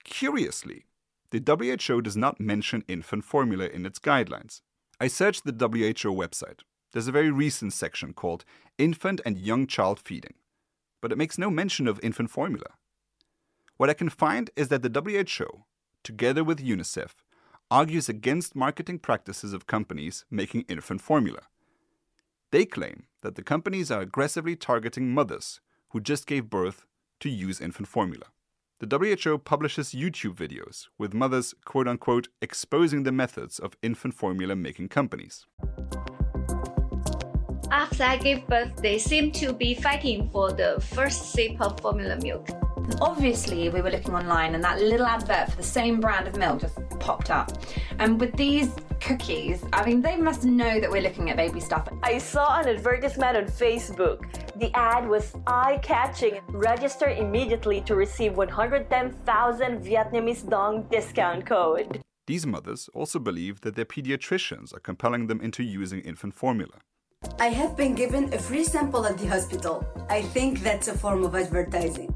Curiously, 0.03 0.85
the 1.31 1.39
WHO 1.39 2.01
does 2.01 2.17
not 2.17 2.39
mention 2.39 2.83
infant 2.87 3.25
formula 3.25 3.65
in 3.65 3.85
its 3.85 3.99
guidelines. 3.99 4.61
I 4.99 5.07
searched 5.07 5.45
the 5.45 5.51
WHO 5.51 6.13
website. 6.13 6.59
There's 6.91 7.07
a 7.07 7.11
very 7.11 7.31
recent 7.31 7.73
section 7.73 8.13
called 8.13 8.45
Infant 8.77 9.21
and 9.25 9.37
Young 9.37 9.65
Child 9.65 9.99
Feeding, 9.99 10.35
but 11.01 11.11
it 11.11 11.17
makes 11.17 11.37
no 11.37 11.49
mention 11.49 11.87
of 11.87 11.99
infant 12.03 12.29
formula. 12.29 12.67
What 13.77 13.89
I 13.89 13.93
can 13.93 14.09
find 14.09 14.51
is 14.55 14.67
that 14.67 14.83
the 14.83 15.01
WHO, 15.01 15.63
together 16.03 16.43
with 16.43 16.63
UNICEF, 16.63 17.23
argues 17.71 18.07
against 18.07 18.55
marketing 18.55 18.99
practices 18.99 19.53
of 19.53 19.65
companies 19.65 20.25
making 20.29 20.65
infant 20.69 21.01
formula. 21.01 21.41
They 22.51 22.65
claim 22.65 23.05
that 23.21 23.33
the 23.33 23.41
companies 23.41 23.89
are 23.89 24.01
aggressively 24.01 24.55
targeting 24.55 25.11
mothers 25.11 25.59
who 25.89 25.99
just 25.99 26.27
gave 26.27 26.51
birth 26.51 26.85
to 27.21 27.29
use 27.29 27.59
infant 27.59 27.87
formula. 27.87 28.25
The 28.85 28.97
WHO 28.97 29.37
publishes 29.37 29.91
YouTube 29.91 30.35
videos 30.35 30.87
with 30.99 31.13
mothers, 31.13 31.55
quote 31.63 31.87
unquote, 31.87 32.27
exposing 32.41 33.03
the 33.03 33.13
methods 33.13 33.57
of 33.57 33.77
infant 33.81 34.13
formula 34.13 34.57
making 34.57 34.89
companies. 34.89 35.45
After 37.71 38.03
I 38.03 38.17
gave 38.17 38.45
birth, 38.45 38.75
they 38.81 38.99
seem 38.99 39.31
to 39.33 39.53
be 39.53 39.73
fighting 39.73 40.29
for 40.31 40.51
the 40.51 40.83
first 40.95 41.31
sip 41.31 41.61
of 41.61 41.79
formula 41.79 42.17
milk. 42.21 42.49
Obviously, 42.99 43.69
we 43.69 43.79
were 43.79 43.89
looking 43.89 44.15
online 44.15 44.53
and 44.53 44.61
that 44.65 44.81
little 44.81 45.05
advert 45.05 45.51
for 45.51 45.55
the 45.55 45.63
same 45.63 46.01
brand 46.01 46.27
of 46.27 46.35
milk 46.35 46.59
just 46.59 46.77
popped 46.99 47.29
up. 47.29 47.53
And 47.99 48.19
with 48.19 48.35
these 48.35 48.69
cookies, 49.03 49.63
I 49.73 49.85
mean, 49.85 50.01
they 50.01 50.15
must 50.15 50.45
know 50.45 50.79
that 50.79 50.89
we're 50.89 51.01
looking 51.01 51.29
at 51.29 51.35
baby 51.35 51.59
stuff. 51.59 51.87
I 52.01 52.17
saw 52.17 52.59
an 52.59 52.69
advertisement 52.69 53.35
on 53.35 53.45
Facebook. 53.45 54.23
The 54.55 54.71
ad 54.73 55.07
was 55.07 55.35
eye 55.45 55.79
catching. 55.83 56.39
Register 56.47 57.09
immediately 57.09 57.81
to 57.81 57.95
receive 57.95 58.37
110,000 58.37 59.81
Vietnamese 59.83 60.49
dong 60.49 60.83
discount 60.89 61.45
code. 61.45 62.01
These 62.27 62.47
mothers 62.47 62.89
also 62.93 63.19
believe 63.19 63.61
that 63.61 63.75
their 63.75 63.85
pediatricians 63.85 64.73
are 64.73 64.79
compelling 64.79 65.27
them 65.27 65.41
into 65.41 65.63
using 65.63 65.99
infant 65.99 66.33
formula. 66.33 66.79
I 67.39 67.47
have 67.47 67.75
been 67.75 67.95
given 67.95 68.33
a 68.33 68.37
free 68.37 68.63
sample 68.63 69.05
at 69.05 69.17
the 69.17 69.27
hospital. 69.27 69.85
I 70.09 70.21
think 70.21 70.61
that's 70.61 70.87
a 70.87 70.97
form 70.97 71.23
of 71.23 71.35
advertising. 71.35 72.12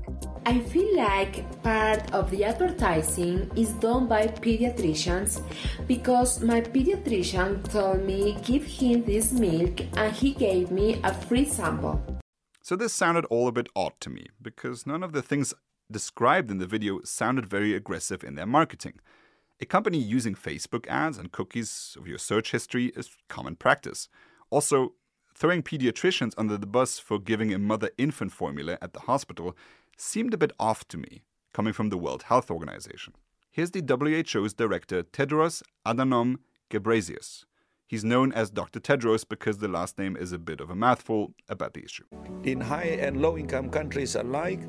I 0.47 0.59
feel 0.59 0.95
like 0.95 1.61
part 1.61 2.13
of 2.13 2.31
the 2.31 2.45
advertising 2.45 3.51
is 3.57 3.73
done 3.73 4.07
by 4.07 4.27
pediatricians 4.27 5.41
because 5.87 6.41
my 6.41 6.61
pediatrician 6.61 7.69
told 7.69 8.05
me 8.05 8.37
give 8.45 8.63
him 8.63 9.03
this 9.03 9.33
milk 9.33 9.81
and 9.97 10.13
he 10.13 10.31
gave 10.31 10.71
me 10.71 11.01
a 11.03 11.13
free 11.13 11.43
sample. 11.43 12.01
So 12.61 12.77
this 12.77 12.93
sounded 12.93 13.25
all 13.25 13.49
a 13.49 13.51
bit 13.51 13.67
odd 13.75 13.99
to 13.99 14.09
me 14.09 14.27
because 14.41 14.87
none 14.87 15.03
of 15.03 15.11
the 15.11 15.21
things 15.21 15.53
described 15.91 16.49
in 16.49 16.59
the 16.59 16.65
video 16.65 17.01
sounded 17.03 17.45
very 17.45 17.73
aggressive 17.73 18.23
in 18.23 18.35
their 18.35 18.45
marketing. 18.45 19.01
A 19.59 19.65
company 19.65 19.97
using 19.97 20.33
Facebook 20.33 20.87
ads 20.87 21.17
and 21.17 21.33
cookies 21.33 21.97
of 21.99 22.07
your 22.07 22.19
search 22.19 22.51
history 22.51 22.93
is 22.95 23.09
common 23.27 23.57
practice. 23.57 24.07
Also, 24.49 24.93
throwing 25.35 25.61
pediatricians 25.61 26.33
under 26.37 26.57
the 26.57 26.65
bus 26.65 26.99
for 26.99 27.19
giving 27.19 27.53
a 27.53 27.59
mother 27.59 27.91
infant 27.97 28.31
formula 28.31 28.77
at 28.81 28.93
the 28.93 29.01
hospital 29.01 29.57
seemed 29.97 30.33
a 30.33 30.37
bit 30.37 30.51
off 30.59 30.87
to 30.89 30.97
me, 30.97 31.23
coming 31.53 31.73
from 31.73 31.89
the 31.89 31.97
World 31.97 32.23
Health 32.23 32.49
Organization. 32.51 33.13
Here's 33.51 33.71
the 33.71 33.81
WHO's 33.81 34.53
director, 34.53 35.03
Tedros 35.03 35.63
Adhanom 35.85 36.37
Ghebreyesus. 36.69 37.45
He's 37.87 38.03
known 38.03 38.33
as 38.33 38.49
Dr. 38.49 38.79
Tedros 38.81 39.27
because 39.27 39.59
the 39.59 39.69
last 39.69 39.97
name 39.97 40.17
is 40.17 40.33
a 40.33 40.37
bit 40.37 40.59
of 40.59 40.69
a 40.69 40.75
mouthful 40.75 41.33
about 41.47 41.73
the 41.73 41.83
issue. 41.83 42.03
In 42.43 42.59
high 42.59 42.97
and 42.99 43.21
low 43.21 43.37
income 43.37 43.69
countries 43.69 44.15
alike, 44.15 44.59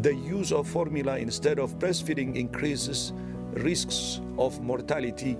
the 0.00 0.14
use 0.14 0.52
of 0.52 0.66
formula 0.66 1.18
instead 1.18 1.58
of 1.58 1.78
breastfeeding 1.78 2.34
increases 2.34 3.12
risks 3.52 4.20
of 4.38 4.60
mortality, 4.62 5.36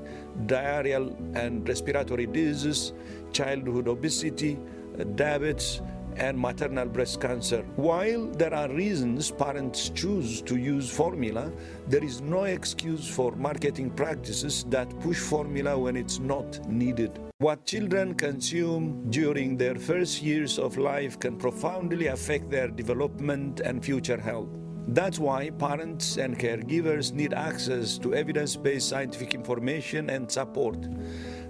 diarrheal 0.46 1.16
and 1.34 1.66
respiratory 1.66 2.26
diseases, 2.26 2.92
childhood 3.32 3.88
obesity, 3.88 4.58
diabetes, 5.14 5.80
and 6.16 6.38
maternal 6.38 6.86
breast 6.86 7.20
cancer. 7.20 7.62
While 7.76 8.26
there 8.26 8.54
are 8.54 8.68
reasons 8.68 9.30
parents 9.30 9.88
choose 9.90 10.42
to 10.42 10.56
use 10.56 10.90
formula, 10.90 11.52
there 11.88 12.04
is 12.04 12.20
no 12.20 12.44
excuse 12.44 13.08
for 13.08 13.32
marketing 13.36 13.90
practices 13.90 14.64
that 14.68 14.88
push 15.00 15.18
formula 15.18 15.78
when 15.78 15.96
it's 15.96 16.18
not 16.18 16.66
needed. 16.68 17.18
What 17.38 17.64
children 17.64 18.14
consume 18.14 19.10
during 19.10 19.56
their 19.56 19.74
first 19.74 20.22
years 20.22 20.58
of 20.58 20.78
life 20.78 21.18
can 21.18 21.36
profoundly 21.36 22.06
affect 22.06 22.50
their 22.50 22.68
development 22.68 23.60
and 23.60 23.84
future 23.84 24.20
health. 24.20 24.48
That's 24.88 25.18
why 25.18 25.50
parents 25.50 26.18
and 26.18 26.38
caregivers 26.38 27.12
need 27.12 27.32
access 27.34 27.98
to 27.98 28.14
evidence 28.14 28.56
based 28.56 28.88
scientific 28.88 29.32
information 29.32 30.10
and 30.10 30.30
support, 30.30 30.76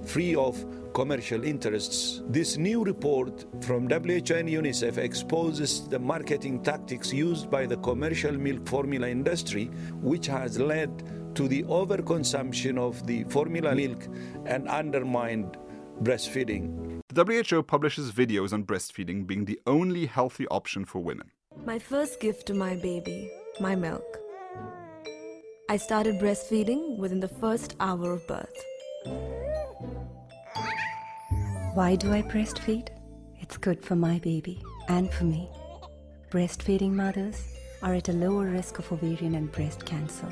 free 0.04 0.35
of 0.35 0.64
commercial 0.92 1.42
interests. 1.44 2.23
This 2.28 2.56
new 2.56 2.85
report 2.85 3.47
from 3.62 3.88
WHO 3.88 4.35
and 4.35 4.49
UNICEF 4.49 4.99
exposes 4.99 5.88
the 5.88 5.99
marketing 5.99 6.62
tactics 6.62 7.12
used 7.12 7.50
by 7.50 7.66
the 7.66 7.76
commercial 7.78 8.32
milk 8.32 8.68
formula 8.68 9.09
industry, 9.09 9.66
which 10.00 10.26
has 10.26 10.59
led 10.59 11.35
to 11.35 11.49
the 11.49 11.62
overconsumption 11.64 12.78
of 12.78 13.06
the 13.06 13.25
formula 13.25 13.75
milk 13.75 14.06
and 14.44 14.68
undermined 14.68 15.56
breastfeeding. 16.02 17.00
The 17.09 17.25
WHO 17.25 17.62
publishes 17.62 18.12
videos 18.12 18.52
on 18.52 18.64
breastfeeding 18.64 19.26
being 19.26 19.44
the 19.44 19.61
only 19.66 20.06
healthy 20.06 20.47
option 20.49 20.85
for 20.85 21.00
women. 21.00 21.30
My 21.64 21.78
first 21.78 22.21
gift 22.21 22.47
to 22.47 22.54
my 22.54 22.76
baby, 22.76 23.30
my 23.61 23.76
milk. 23.76 24.18
I 25.68 25.76
started 25.76 26.18
breastfeeding 26.21 26.99
within 26.99 27.21
the 27.21 27.28
first 27.28 27.76
hour 27.80 28.12
of 28.12 28.26
birth. 28.26 29.41
Why 31.74 31.96
do 31.96 32.12
I 32.12 32.20
breastfeed? 32.20 32.88
It's 33.40 33.56
good 33.56 33.82
for 33.82 33.96
my 33.96 34.18
baby 34.18 34.62
and 34.88 35.10
for 35.10 35.24
me. 35.24 35.48
Breastfeeding 36.30 36.92
mothers 36.92 37.42
are 37.82 37.94
at 37.94 38.10
a 38.10 38.12
lower 38.12 38.44
risk 38.44 38.78
of 38.78 38.92
ovarian 38.92 39.36
and 39.36 39.50
breast 39.50 39.86
cancer. 39.86 40.28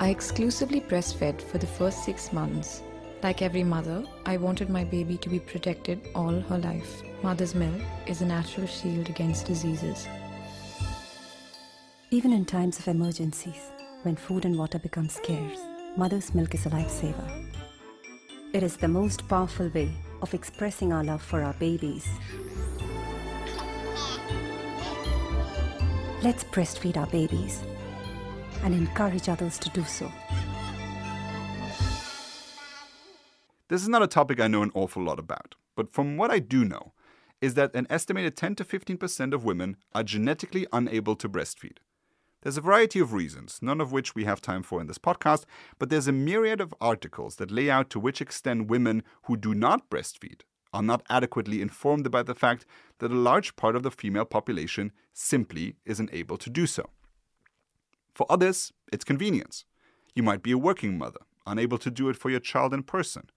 I 0.00 0.08
exclusively 0.08 0.80
breastfed 0.80 1.40
for 1.40 1.58
the 1.58 1.66
first 1.66 2.04
six 2.04 2.32
months. 2.32 2.82
Like 3.22 3.40
every 3.40 3.62
mother, 3.62 4.04
I 4.24 4.36
wanted 4.36 4.68
my 4.68 4.82
baby 4.82 5.16
to 5.18 5.28
be 5.28 5.38
protected 5.38 6.08
all 6.12 6.40
her 6.40 6.58
life. 6.58 7.00
Mother's 7.22 7.54
milk 7.54 7.80
is 8.08 8.22
a 8.22 8.26
natural 8.26 8.66
shield 8.66 9.08
against 9.08 9.46
diseases. 9.46 10.08
Even 12.10 12.32
in 12.32 12.46
times 12.46 12.80
of 12.80 12.88
emergencies, 12.88 13.70
when 14.02 14.16
food 14.16 14.44
and 14.44 14.58
water 14.58 14.80
become 14.80 15.08
scarce, 15.08 15.60
mother's 15.96 16.34
milk 16.34 16.52
is 16.56 16.66
a 16.66 16.70
lifesaver. 16.70 17.55
It 18.56 18.62
is 18.62 18.78
the 18.78 18.88
most 18.88 19.28
powerful 19.28 19.68
way 19.68 19.92
of 20.22 20.32
expressing 20.32 20.90
our 20.90 21.04
love 21.04 21.20
for 21.20 21.42
our 21.42 21.52
babies. 21.52 22.08
Let's 26.22 26.42
breastfeed 26.42 26.96
our 26.96 27.06
babies 27.08 27.62
and 28.62 28.72
encourage 28.74 29.28
others 29.28 29.58
to 29.58 29.68
do 29.68 29.84
so. 29.84 30.10
This 33.68 33.82
is 33.82 33.90
not 33.90 34.02
a 34.02 34.06
topic 34.06 34.40
I 34.40 34.48
know 34.48 34.62
an 34.62 34.72
awful 34.72 35.04
lot 35.04 35.18
about, 35.18 35.56
but 35.74 35.92
from 35.92 36.16
what 36.16 36.30
I 36.30 36.38
do 36.38 36.64
know, 36.64 36.94
is 37.42 37.52
that 37.56 37.74
an 37.74 37.86
estimated 37.90 38.38
10 38.38 38.54
to 38.54 38.64
15% 38.64 39.34
of 39.34 39.44
women 39.44 39.76
are 39.94 40.02
genetically 40.02 40.66
unable 40.72 41.14
to 41.16 41.28
breastfeed. 41.28 41.76
There's 42.46 42.58
a 42.58 42.60
variety 42.60 43.00
of 43.00 43.12
reasons, 43.12 43.58
none 43.60 43.80
of 43.80 43.90
which 43.90 44.14
we 44.14 44.22
have 44.22 44.40
time 44.40 44.62
for 44.62 44.80
in 44.80 44.86
this 44.86 44.98
podcast, 44.98 45.46
but 45.80 45.90
there's 45.90 46.06
a 46.06 46.12
myriad 46.12 46.60
of 46.60 46.72
articles 46.80 47.34
that 47.38 47.50
lay 47.50 47.68
out 47.68 47.90
to 47.90 47.98
which 47.98 48.20
extent 48.20 48.68
women 48.68 49.02
who 49.24 49.36
do 49.36 49.52
not 49.52 49.90
breastfeed 49.90 50.42
are 50.72 50.80
not 50.80 51.02
adequately 51.10 51.60
informed 51.60 52.06
about 52.06 52.26
the 52.26 52.36
fact 52.36 52.64
that 53.00 53.10
a 53.10 53.16
large 53.16 53.56
part 53.56 53.74
of 53.74 53.82
the 53.82 53.90
female 53.90 54.24
population 54.24 54.92
simply 55.12 55.74
isn't 55.84 56.14
able 56.14 56.36
to 56.36 56.48
do 56.48 56.68
so. 56.68 56.88
For 58.14 58.26
others, 58.30 58.72
it's 58.92 59.02
convenience. 59.02 59.64
You 60.14 60.22
might 60.22 60.44
be 60.44 60.52
a 60.52 60.56
working 60.56 60.96
mother, 60.96 61.22
unable 61.48 61.78
to 61.78 61.90
do 61.90 62.08
it 62.10 62.16
for 62.16 62.30
your 62.30 62.38
child 62.38 62.72
in 62.72 62.84
person, 62.84 63.28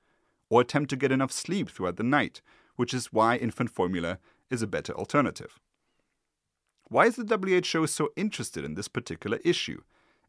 or 0.51 0.61
attempt 0.61 0.91
to 0.91 0.95
get 0.95 1.11
enough 1.11 1.31
sleep 1.31 1.71
throughout 1.71 1.95
the 1.95 2.03
night, 2.03 2.43
which 2.75 2.93
is 2.93 3.11
why 3.11 3.37
infant 3.37 3.71
formula 3.71 4.19
is 4.51 4.61
a 4.61 4.67
better 4.67 4.93
alternative. 4.93 5.59
Why 6.91 7.05
is 7.05 7.17
the 7.17 7.23
WHO 7.23 7.85
so 7.85 8.09
interested 8.15 8.65
in 8.65 8.73
this 8.73 8.87
particular 8.87 9.37
issue? 9.45 9.81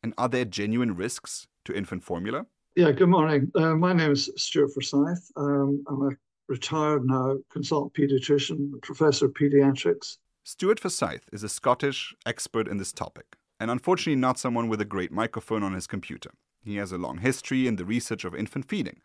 And 0.02 0.12
are 0.19 0.29
there 0.29 0.45
genuine 0.45 0.95
risks 0.95 1.47
to 1.64 1.75
infant 1.75 2.05
formula? 2.05 2.45
Yeah, 2.76 2.93
good 2.93 3.09
morning. 3.09 3.50
Uh, 3.55 3.75
my 3.76 3.95
name 3.95 4.12
is 4.12 4.31
Stuart 4.37 4.75
Forsyth. 4.75 5.33
Um, 5.37 5.83
I'm 5.88 6.02
a 6.02 6.11
retired 6.49 7.07
now 7.07 7.38
consultant 7.50 7.95
pediatrician, 7.95 8.81
professor 8.83 9.25
of 9.26 9.33
pediatrics. 9.33 10.19
Stuart 10.45 10.79
Forsyth 10.79 11.31
is 11.33 11.43
a 11.43 11.49
Scottish 11.49 12.14
expert 12.26 12.69
in 12.69 12.76
this 12.76 12.93
topic, 12.93 13.37
and 13.59 13.71
unfortunately 13.71 14.21
not 14.21 14.38
someone 14.38 14.69
with 14.69 14.83
a 14.83 14.85
great 14.85 15.11
microphone 15.11 15.62
on 15.62 15.73
his 15.73 15.87
computer. 15.87 16.33
He 16.62 16.76
has 16.76 16.93
a 16.93 16.99
long 16.99 17.19
history 17.19 17.67
in 17.67 17.76
the 17.76 17.87
research 17.87 18.26
of 18.26 18.35
infant 18.35 18.69
feeding. 18.69 19.00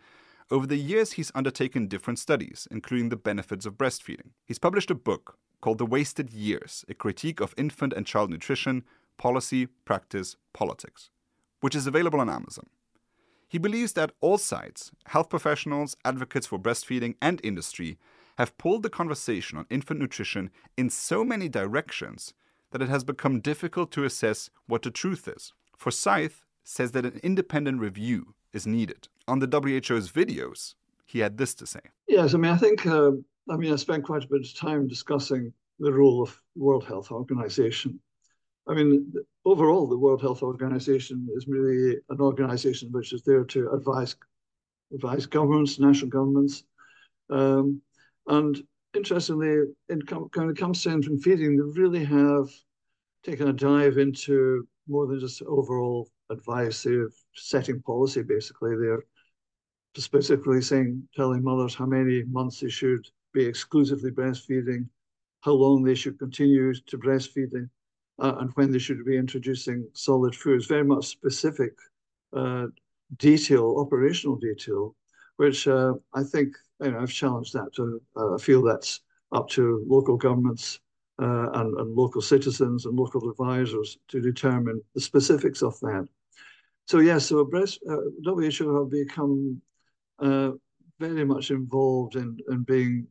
Over 0.51 0.67
the 0.67 0.75
years, 0.75 1.13
he's 1.13 1.31
undertaken 1.33 1.87
different 1.87 2.19
studies, 2.19 2.67
including 2.69 3.09
the 3.09 3.15
benefits 3.15 3.65
of 3.65 3.77
breastfeeding. 3.77 4.31
He's 4.45 4.59
published 4.59 4.91
a 4.91 4.95
book 4.95 5.37
called 5.61 5.77
The 5.77 5.85
Wasted 5.85 6.31
Years 6.31 6.85
A 6.87 6.93
Critique 6.93 7.39
of 7.39 7.53
Infant 7.57 7.93
and 7.93 8.05
Child 8.05 8.29
Nutrition, 8.29 8.83
Policy, 9.17 9.67
Practice, 9.85 10.35
Politics, 10.53 11.09
which 11.61 11.75
is 11.75 11.87
available 11.87 12.19
on 12.19 12.29
Amazon. 12.29 12.67
He 13.47 13.57
believes 13.57 13.93
that 13.93 14.11
all 14.21 14.37
sides, 14.37 14.91
health 15.07 15.29
professionals, 15.29 15.95
advocates 16.03 16.47
for 16.47 16.59
breastfeeding, 16.59 17.15
and 17.21 17.39
industry, 17.43 17.97
have 18.37 18.57
pulled 18.57 18.83
the 18.83 18.89
conversation 18.89 19.57
on 19.57 19.65
infant 19.69 19.99
nutrition 19.99 20.49
in 20.75 20.89
so 20.89 21.23
many 21.23 21.47
directions 21.47 22.33
that 22.71 22.81
it 22.81 22.89
has 22.89 23.03
become 23.03 23.39
difficult 23.39 23.91
to 23.91 24.03
assess 24.03 24.49
what 24.67 24.81
the 24.81 24.91
truth 24.91 25.27
is. 25.27 25.53
Forsyth 25.77 26.43
says 26.63 26.91
that 26.91 27.05
an 27.05 27.19
independent 27.23 27.79
review 27.79 28.33
is 28.51 28.67
needed. 28.67 29.07
On 29.27 29.39
the 29.39 29.47
WHO's 29.47 30.11
videos, 30.11 30.75
he 31.05 31.19
had 31.19 31.37
this 31.37 31.53
to 31.55 31.65
say. 31.65 31.79
Yes, 32.07 32.33
I 32.33 32.37
mean, 32.37 32.51
I 32.51 32.57
think, 32.57 32.85
uh, 32.85 33.11
I 33.49 33.57
mean, 33.57 33.71
I 33.71 33.75
spent 33.75 34.03
quite 34.03 34.23
a 34.23 34.27
bit 34.27 34.41
of 34.41 34.55
time 34.55 34.87
discussing 34.87 35.53
the 35.79 35.93
role 35.93 36.23
of 36.23 36.39
World 36.55 36.85
Health 36.85 37.11
Organization. 37.11 37.99
I 38.67 38.73
mean, 38.73 39.13
overall, 39.45 39.87
the 39.87 39.97
World 39.97 40.21
Health 40.21 40.41
Organization 40.41 41.27
is 41.35 41.47
really 41.47 41.97
an 42.09 42.19
organization 42.19 42.91
which 42.91 43.13
is 43.13 43.21
there 43.21 43.43
to 43.45 43.69
advise, 43.71 44.15
advise 44.93 45.27
governments, 45.27 45.79
national 45.79 46.09
governments, 46.09 46.63
um, 47.29 47.81
and 48.27 48.61
interestingly, 48.95 49.73
in, 49.89 50.01
it 50.01 50.57
comes 50.57 50.83
to 50.83 50.91
infant 50.91 51.23
feeding, 51.23 51.57
they 51.57 51.79
really 51.79 52.03
have 52.03 52.49
taken 53.23 53.47
a 53.47 53.53
dive 53.53 53.97
into 53.97 54.67
more 54.87 55.07
than 55.07 55.19
just 55.19 55.41
overall 55.43 56.09
advice. 56.29 56.83
They're 56.83 57.09
setting 57.35 57.81
policy, 57.81 58.23
basically. 58.23 58.75
They're 58.75 59.03
specifically 59.95 60.61
saying, 60.61 61.07
telling 61.15 61.43
mothers 61.43 61.75
how 61.75 61.85
many 61.85 62.23
months 62.23 62.59
they 62.59 62.69
should 62.69 63.05
be 63.35 63.45
exclusively 63.45 64.09
breastfeeding, 64.09 64.87
how 65.41 65.51
long 65.51 65.83
they 65.83 65.93
should 65.93 66.17
continue 66.17 66.73
to 66.73 66.97
breastfeeding, 66.97 67.69
uh, 68.19 68.35
and 68.39 68.49
when 68.55 68.71
they 68.71 68.79
should 68.79 69.05
be 69.05 69.17
introducing 69.17 69.87
solid 69.93 70.33
foods. 70.33 70.65
Very 70.65 70.85
much 70.85 71.05
specific 71.05 71.73
uh, 72.33 72.67
detail, 73.17 73.75
operational 73.77 74.37
detail, 74.37 74.95
which 75.35 75.67
uh, 75.67 75.93
I 76.13 76.23
think 76.23 76.55
you 76.81 76.91
know, 76.91 76.99
I've 76.99 77.11
challenged 77.11 77.53
that 77.53 77.73
to 77.75 78.01
uh, 78.15 78.37
feel 78.37 78.63
that's 78.63 79.01
up 79.31 79.49
to 79.49 79.83
local 79.87 80.17
governments 80.17 80.79
uh, 81.21 81.49
and, 81.59 81.79
and, 81.79 81.95
local 81.95 82.21
citizens 82.21 82.85
and 82.85 82.95
local 82.95 83.29
advisors 83.29 83.97
to 84.09 84.21
determine 84.21 84.81
the 84.93 85.01
specifics 85.01 85.61
of 85.61 85.79
that. 85.79 86.07
So 86.87 86.99
yes, 86.99 87.27
so 87.27 87.43
breast, 87.45 87.79
uh, 87.89 87.97
WHO 88.23 88.79
have 88.79 88.91
become 88.91 89.61
uh, 90.19 90.51
very 90.99 91.25
much 91.25 91.51
involved 91.51 92.15
in, 92.15 92.37
in 92.49 92.63
being 92.63 93.07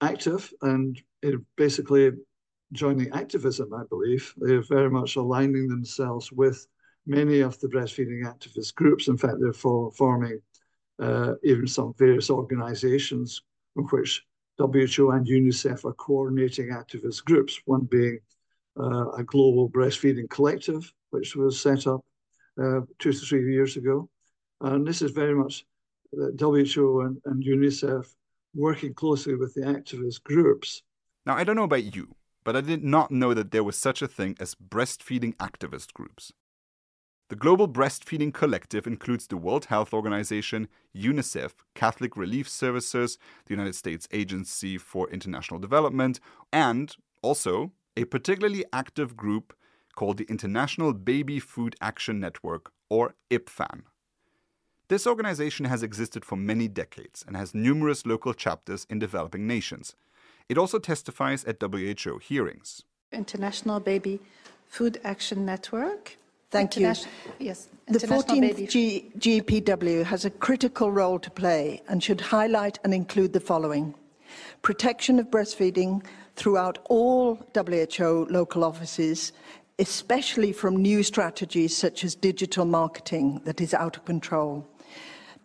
active 0.00 0.52
and 0.62 1.00
basically 1.56 2.12
joining 2.72 3.10
activism, 3.12 3.72
I 3.74 3.82
believe. 3.88 4.32
They're 4.36 4.62
very 4.62 4.90
much 4.90 5.16
aligning 5.16 5.68
themselves 5.68 6.32
with 6.32 6.66
many 7.06 7.40
of 7.40 7.58
the 7.60 7.68
breastfeeding 7.68 8.24
activist 8.24 8.74
groups. 8.74 9.08
In 9.08 9.16
fact, 9.16 9.36
they're 9.40 9.52
for, 9.52 9.92
forming 9.92 10.40
uh, 11.00 11.34
even 11.44 11.66
some 11.66 11.94
various 11.98 12.30
organizations 12.30 13.42
in 13.76 13.84
which 13.84 14.24
WHO 14.58 15.10
and 15.10 15.26
UNICEF 15.26 15.84
are 15.84 15.92
coordinating 15.94 16.68
activist 16.68 17.24
groups, 17.24 17.60
one 17.66 17.84
being 17.84 18.18
uh, 18.80 19.10
a 19.12 19.22
global 19.22 19.68
breastfeeding 19.68 20.28
collective, 20.30 20.92
which 21.10 21.36
was 21.36 21.60
set 21.60 21.86
up 21.86 22.00
uh, 22.60 22.80
two 22.98 23.12
to 23.12 23.18
three 23.18 23.52
years 23.52 23.76
ago. 23.76 24.08
And 24.62 24.86
this 24.86 25.02
is 25.02 25.10
very 25.10 25.34
much 25.34 25.64
WHO 26.12 27.02
and, 27.02 27.20
and 27.26 27.44
UNICEF 27.44 28.06
working 28.56 28.94
closely 28.94 29.34
with 29.34 29.54
the 29.54 29.62
activist 29.62 30.22
groups. 30.22 30.82
Now, 31.24 31.36
I 31.36 31.44
don't 31.44 31.56
know 31.56 31.64
about 31.64 31.94
you, 31.94 32.14
but 32.44 32.56
I 32.56 32.60
did 32.60 32.82
not 32.82 33.10
know 33.10 33.34
that 33.34 33.50
there 33.50 33.64
was 33.64 33.76
such 33.76 34.02
a 34.02 34.08
thing 34.08 34.36
as 34.40 34.54
breastfeeding 34.54 35.36
activist 35.36 35.92
groups. 35.92 36.32
The 37.28 37.36
Global 37.36 37.68
Breastfeeding 37.68 38.32
Collective 38.32 38.86
includes 38.86 39.26
the 39.26 39.36
World 39.36 39.64
Health 39.64 39.92
Organization, 39.92 40.68
UNICEF, 40.94 41.54
Catholic 41.74 42.16
Relief 42.16 42.48
Services, 42.48 43.18
the 43.46 43.54
United 43.54 43.74
States 43.74 44.06
Agency 44.12 44.78
for 44.78 45.10
International 45.10 45.58
Development, 45.58 46.20
and 46.52 46.94
also 47.22 47.72
a 47.96 48.04
particularly 48.04 48.64
active 48.72 49.16
group 49.16 49.56
called 49.96 50.18
the 50.18 50.26
International 50.28 50.92
Baby 50.92 51.40
Food 51.40 51.74
Action 51.80 52.20
Network, 52.20 52.70
or 52.88 53.16
IBFAN. 53.30 53.82
This 54.88 55.06
organization 55.06 55.66
has 55.66 55.82
existed 55.82 56.24
for 56.24 56.36
many 56.36 56.68
decades 56.68 57.24
and 57.26 57.36
has 57.36 57.54
numerous 57.54 58.06
local 58.06 58.34
chapters 58.34 58.86
in 58.88 58.98
developing 58.98 59.46
nations. 59.46 59.96
It 60.48 60.58
also 60.58 60.78
testifies 60.78 61.44
at 61.44 61.60
WHO 61.60 62.18
hearings. 62.18 62.82
International 63.12 63.80
Baby 63.80 64.20
Food 64.68 65.00
Action 65.02 65.44
Network 65.44 66.16
Thank 66.50 66.76
you. 66.76 66.92
Yes. 67.38 67.68
The 67.88 67.98
14th 67.98 68.68
G- 68.70 69.10
GPW 69.18 70.04
has 70.04 70.24
a 70.24 70.30
critical 70.30 70.90
role 70.90 71.18
to 71.18 71.30
play 71.30 71.82
and 71.88 72.02
should 72.02 72.20
highlight 72.20 72.78
and 72.84 72.94
include 72.94 73.32
the 73.32 73.40
following 73.40 73.94
protection 74.62 75.18
of 75.18 75.26
breastfeeding 75.30 76.04
throughout 76.34 76.78
all 76.88 77.38
WHO 77.54 78.26
local 78.30 78.64
offices, 78.64 79.32
especially 79.78 80.52
from 80.52 80.76
new 80.76 81.02
strategies 81.02 81.76
such 81.76 82.04
as 82.04 82.14
digital 82.14 82.64
marketing 82.64 83.40
that 83.44 83.60
is 83.60 83.74
out 83.74 83.96
of 83.96 84.04
control. 84.04 84.66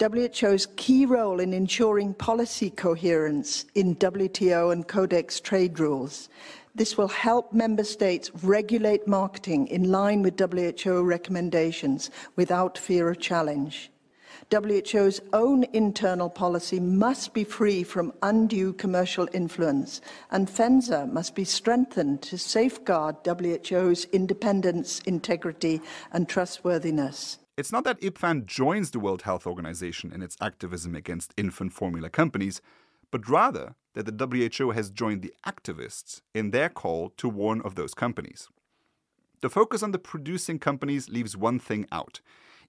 WHO's 0.02 0.68
key 0.78 1.06
role 1.06 1.40
in 1.40 1.54
ensuring 1.54 2.16
policy 2.16 2.72
coherence 2.72 3.66
in 3.76 3.96
WTO 3.98 4.74
and 4.74 4.88
Codex 4.88 5.40
trade 5.40 5.80
rules 5.80 6.28
this 6.74 6.98
will 6.98 7.10
help 7.10 7.52
member 7.52 7.84
states 7.84 8.32
regulate 8.44 9.08
marketing 9.08 9.68
in 9.68 9.92
line 9.92 10.22
with 10.22 10.40
WHO 10.40 11.04
recommendations 11.04 12.10
without 12.36 12.78
fear 12.78 13.10
of 13.10 13.20
challenge. 13.20 13.92
WHO's 14.50 15.22
own 15.34 15.66
internal 15.74 16.30
policy 16.30 16.80
must 16.80 17.34
be 17.34 17.44
free 17.44 17.84
from 17.84 18.14
undue 18.22 18.74
commercial 18.74 19.28
influence, 19.34 20.02
and 20.32 20.48
FENSA 20.48 21.12
must 21.12 21.36
be 21.36 21.44
strengthened 21.44 22.22
to 22.22 22.38
safeguard 22.38 23.18
WHO's 23.26 24.06
independence, 24.06 25.00
integrity, 25.02 25.82
and 26.12 26.28
trustworthiness. 26.28 27.41
It's 27.62 27.72
not 27.72 27.84
that 27.84 28.02
IBFAN 28.02 28.48
joins 28.48 28.90
the 28.90 29.00
World 29.00 29.22
Health 29.22 29.46
Organization 29.46 30.12
in 30.12 30.24
its 30.24 30.36
activism 30.42 30.96
against 30.96 31.32
infant 31.38 31.74
formula 31.74 32.10
companies, 32.10 32.60
but 33.12 33.30
rather 33.30 33.76
that 33.94 34.08
the 34.08 34.58
WHO 34.60 34.72
has 34.72 34.90
joined 34.90 35.22
the 35.22 35.32
activists 35.46 36.22
in 36.34 36.50
their 36.50 36.70
call 36.70 37.12
to 37.18 37.30
warn 37.30 37.62
of 37.62 37.76
those 37.76 37.94
companies. 37.94 38.48
The 39.42 39.50
focus 39.52 39.84
on 39.84 39.92
the 39.92 40.00
producing 40.00 40.58
companies 40.58 41.08
leaves 41.08 41.38
one 41.38 41.60
thing 41.60 41.86
out. 41.92 42.20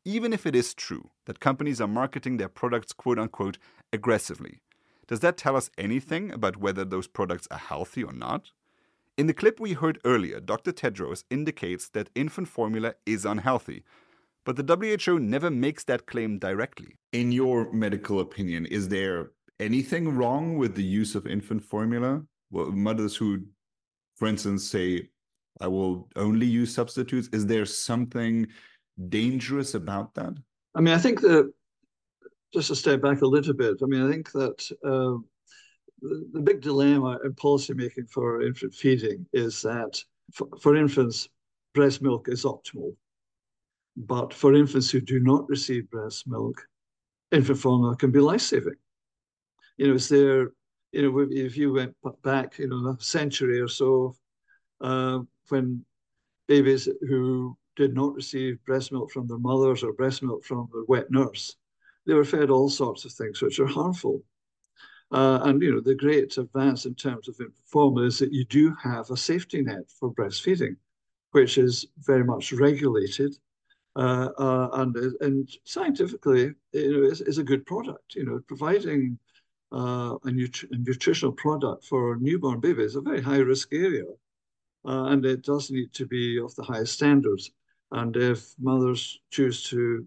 Even 0.04 0.30
if 0.30 0.44
it 0.44 0.54
is 0.54 0.74
true 0.74 1.08
that 1.24 1.40
companies 1.40 1.80
are 1.80 1.88
marketing 1.88 2.36
their 2.36 2.50
products 2.50 2.92
quote 2.92 3.18
unquote 3.18 3.56
aggressively, 3.94 4.60
does 5.06 5.20
that 5.20 5.38
tell 5.38 5.56
us 5.56 5.70
anything 5.78 6.30
about 6.30 6.58
whether 6.58 6.84
those 6.84 7.06
products 7.06 7.48
are 7.50 7.56
healthy 7.56 8.04
or 8.04 8.12
not? 8.12 8.50
In 9.16 9.26
the 9.26 9.32
clip 9.32 9.58
we 9.58 9.72
heard 9.72 10.00
earlier, 10.04 10.38
Dr. 10.38 10.70
Tedros 10.70 11.24
indicates 11.30 11.88
that 11.88 12.10
infant 12.14 12.48
formula 12.48 12.94
is 13.06 13.24
unhealthy, 13.24 13.84
but 14.44 14.56
the 14.56 14.64
WHO 15.06 15.18
never 15.18 15.50
makes 15.50 15.84
that 15.84 16.06
claim 16.06 16.38
directly. 16.38 16.96
In 17.12 17.32
your 17.32 17.72
medical 17.72 18.20
opinion, 18.20 18.66
is 18.66 18.88
there 18.88 19.30
anything 19.60 20.16
wrong 20.16 20.56
with 20.56 20.74
the 20.74 20.82
use 20.82 21.14
of 21.14 21.26
infant 21.26 21.62
formula? 21.62 22.22
Well, 22.50 22.72
mothers 22.72 23.16
who, 23.16 23.42
for 24.16 24.26
instance, 24.26 24.64
say, 24.64 25.08
I 25.60 25.68
will 25.68 26.08
only 26.16 26.46
use 26.46 26.74
substitutes, 26.74 27.28
is 27.32 27.46
there 27.46 27.66
something 27.66 28.46
dangerous 29.08 29.74
about 29.74 30.14
that? 30.14 30.34
I 30.74 30.80
mean, 30.80 30.94
I 30.94 30.98
think 30.98 31.20
that, 31.20 31.52
just 32.52 32.68
to 32.68 32.76
step 32.76 33.00
back 33.00 33.22
a 33.22 33.26
little 33.26 33.54
bit, 33.54 33.78
I 33.82 33.86
mean, 33.86 34.06
I 34.06 34.10
think 34.10 34.32
that 34.32 34.70
uh, 34.84 35.18
the, 36.02 36.28
the, 36.32 36.40
big 36.40 36.60
dilemma 36.60 37.18
in 37.24 37.32
policymaking 37.32 38.10
for 38.10 38.42
infant 38.42 38.74
feeding 38.74 39.24
is 39.32 39.62
that 39.62 40.02
for, 40.32 40.48
for 40.60 40.76
infants, 40.76 41.28
breast 41.74 42.02
milk 42.02 42.28
is 42.28 42.44
optimal. 42.44 42.94
But 43.96 44.32
for 44.32 44.54
infants 44.54 44.90
who 44.90 45.00
do 45.00 45.20
not 45.20 45.48
receive 45.48 45.90
breast 45.90 46.26
milk, 46.26 46.66
infant 47.30 47.58
formula 47.58 47.96
can 47.96 48.10
be 48.10 48.20
life 48.20 48.40
saving 48.40 48.76
you 49.76 49.88
know, 49.88 49.94
is 49.94 50.08
there, 50.08 50.52
you 50.92 51.02
know, 51.02 51.26
if 51.30 51.56
you 51.56 51.72
went 51.72 51.94
back, 52.22 52.58
you 52.58 52.68
know, 52.68 52.88
a 52.88 53.02
century 53.02 53.60
or 53.60 53.68
so, 53.68 54.14
uh, 54.80 55.20
when 55.48 55.84
babies 56.48 56.88
who 57.08 57.56
did 57.76 57.94
not 57.94 58.14
receive 58.14 58.62
breast 58.64 58.92
milk 58.92 59.10
from 59.10 59.26
their 59.26 59.38
mothers 59.38 59.82
or 59.82 59.92
breast 59.92 60.22
milk 60.22 60.44
from 60.44 60.68
their 60.72 60.84
wet 60.88 61.10
nurse, 61.10 61.56
they 62.06 62.14
were 62.14 62.24
fed 62.24 62.50
all 62.50 62.68
sorts 62.68 63.04
of 63.04 63.12
things 63.12 63.40
which 63.40 63.58
are 63.58 63.66
harmful. 63.66 64.22
Uh, 65.10 65.40
and 65.42 65.60
you 65.60 65.70
know 65.70 65.80
the 65.80 65.94
great 65.94 66.38
advance 66.38 66.86
in 66.86 66.94
terms 66.94 67.28
of 67.28 67.34
infant 67.38 67.54
formula 67.66 68.06
is 68.06 68.18
that 68.18 68.32
you 68.32 68.46
do 68.46 68.74
have 68.82 69.10
a 69.10 69.16
safety 69.16 69.60
net 69.62 69.90
for 69.98 70.12
breastfeeding, 70.14 70.74
which 71.32 71.58
is 71.58 71.86
very 71.98 72.24
much 72.24 72.52
regulated, 72.52 73.36
uh, 73.96 74.28
uh, 74.38 74.68
and 74.74 74.96
and 75.20 75.50
scientifically 75.64 76.54
you 76.72 76.92
know 76.92 77.08
is, 77.08 77.20
is 77.20 77.38
a 77.38 77.44
good 77.44 77.66
product. 77.66 78.14
You 78.14 78.24
know, 78.24 78.40
providing 78.46 79.18
uh, 79.72 80.16
a, 80.24 80.28
a, 80.28 80.76
nutritional 80.78 81.32
product 81.32 81.84
for 81.84 82.16
newborn 82.16 82.60
babies 82.60 82.92
is 82.92 82.96
a 82.96 83.00
very 83.02 83.20
high 83.20 83.38
risk 83.38 83.72
area, 83.72 84.04
uh, 84.86 85.04
and 85.04 85.24
it 85.26 85.42
does 85.42 85.70
need 85.70 85.92
to 85.94 86.06
be 86.06 86.38
of 86.38 86.54
the 86.54 86.62
highest 86.62 86.94
standards. 86.94 87.50
And 87.90 88.16
if 88.16 88.54
mothers 88.58 89.20
choose 89.30 89.68
to 89.70 90.06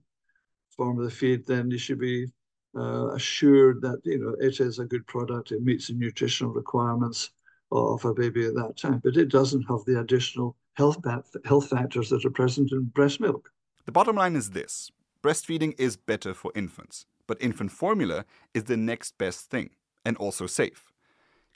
formula 0.76 1.12
feed, 1.12 1.45
then 1.45 1.69
they 1.69 1.78
should 1.78 2.00
be 2.00 2.28
uh, 2.76 3.10
assured 3.13 3.82
that 3.82 4.02
you 4.04 4.17
know 4.17 4.36
it 4.39 4.60
is 4.60 4.80
a 4.80 4.86
good 4.86 5.06
product, 5.06 5.52
it 5.52 5.63
meets 5.63 5.88
the 5.88 5.93
nutritional 5.93 6.54
requirements 6.54 7.30
of 7.71 8.04
a 8.06 8.13
baby 8.13 8.45
at 8.45 8.56
that 8.56 8.78
time, 8.78 9.02
but 9.04 9.17
it 9.17 9.30
doesn't 9.30 9.63
have 9.63 9.84
the 9.86 10.00
additional 10.00 10.56
health 10.74 10.98
health 11.45 11.69
factors 11.69 12.10
that 12.10 12.26
are 12.26 12.32
present 12.32 12.71
in 12.71 12.86
breast 12.86 13.19
milk. 13.19 13.52
The 13.86 13.91
bottom 13.91 14.15
line 14.15 14.36
is 14.36 14.52
this: 14.52 14.91
breastfeeding 15.21 15.76
is 15.78 15.95
better 15.95 16.34
for 16.34 16.52
infants, 16.56 17.06
but 17.28 17.38
infant 17.39 17.71
formula 17.71 18.26
is 18.54 18.63
the 18.63 18.78
next 18.78 19.17
best 19.19 19.52
thing 19.52 19.69
and 20.04 20.17
also 20.17 20.48
safe. 20.48 20.91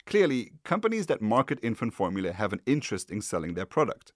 Clearly, 0.06 0.52
companies 0.64 1.06
that 1.06 1.20
market 1.20 1.58
infant 1.62 1.92
formula 1.92 2.32
have 2.32 2.52
an 2.52 2.60
interest 2.66 3.10
in 3.10 3.20
selling 3.20 3.54
their 3.54 3.66
product. 3.66 4.12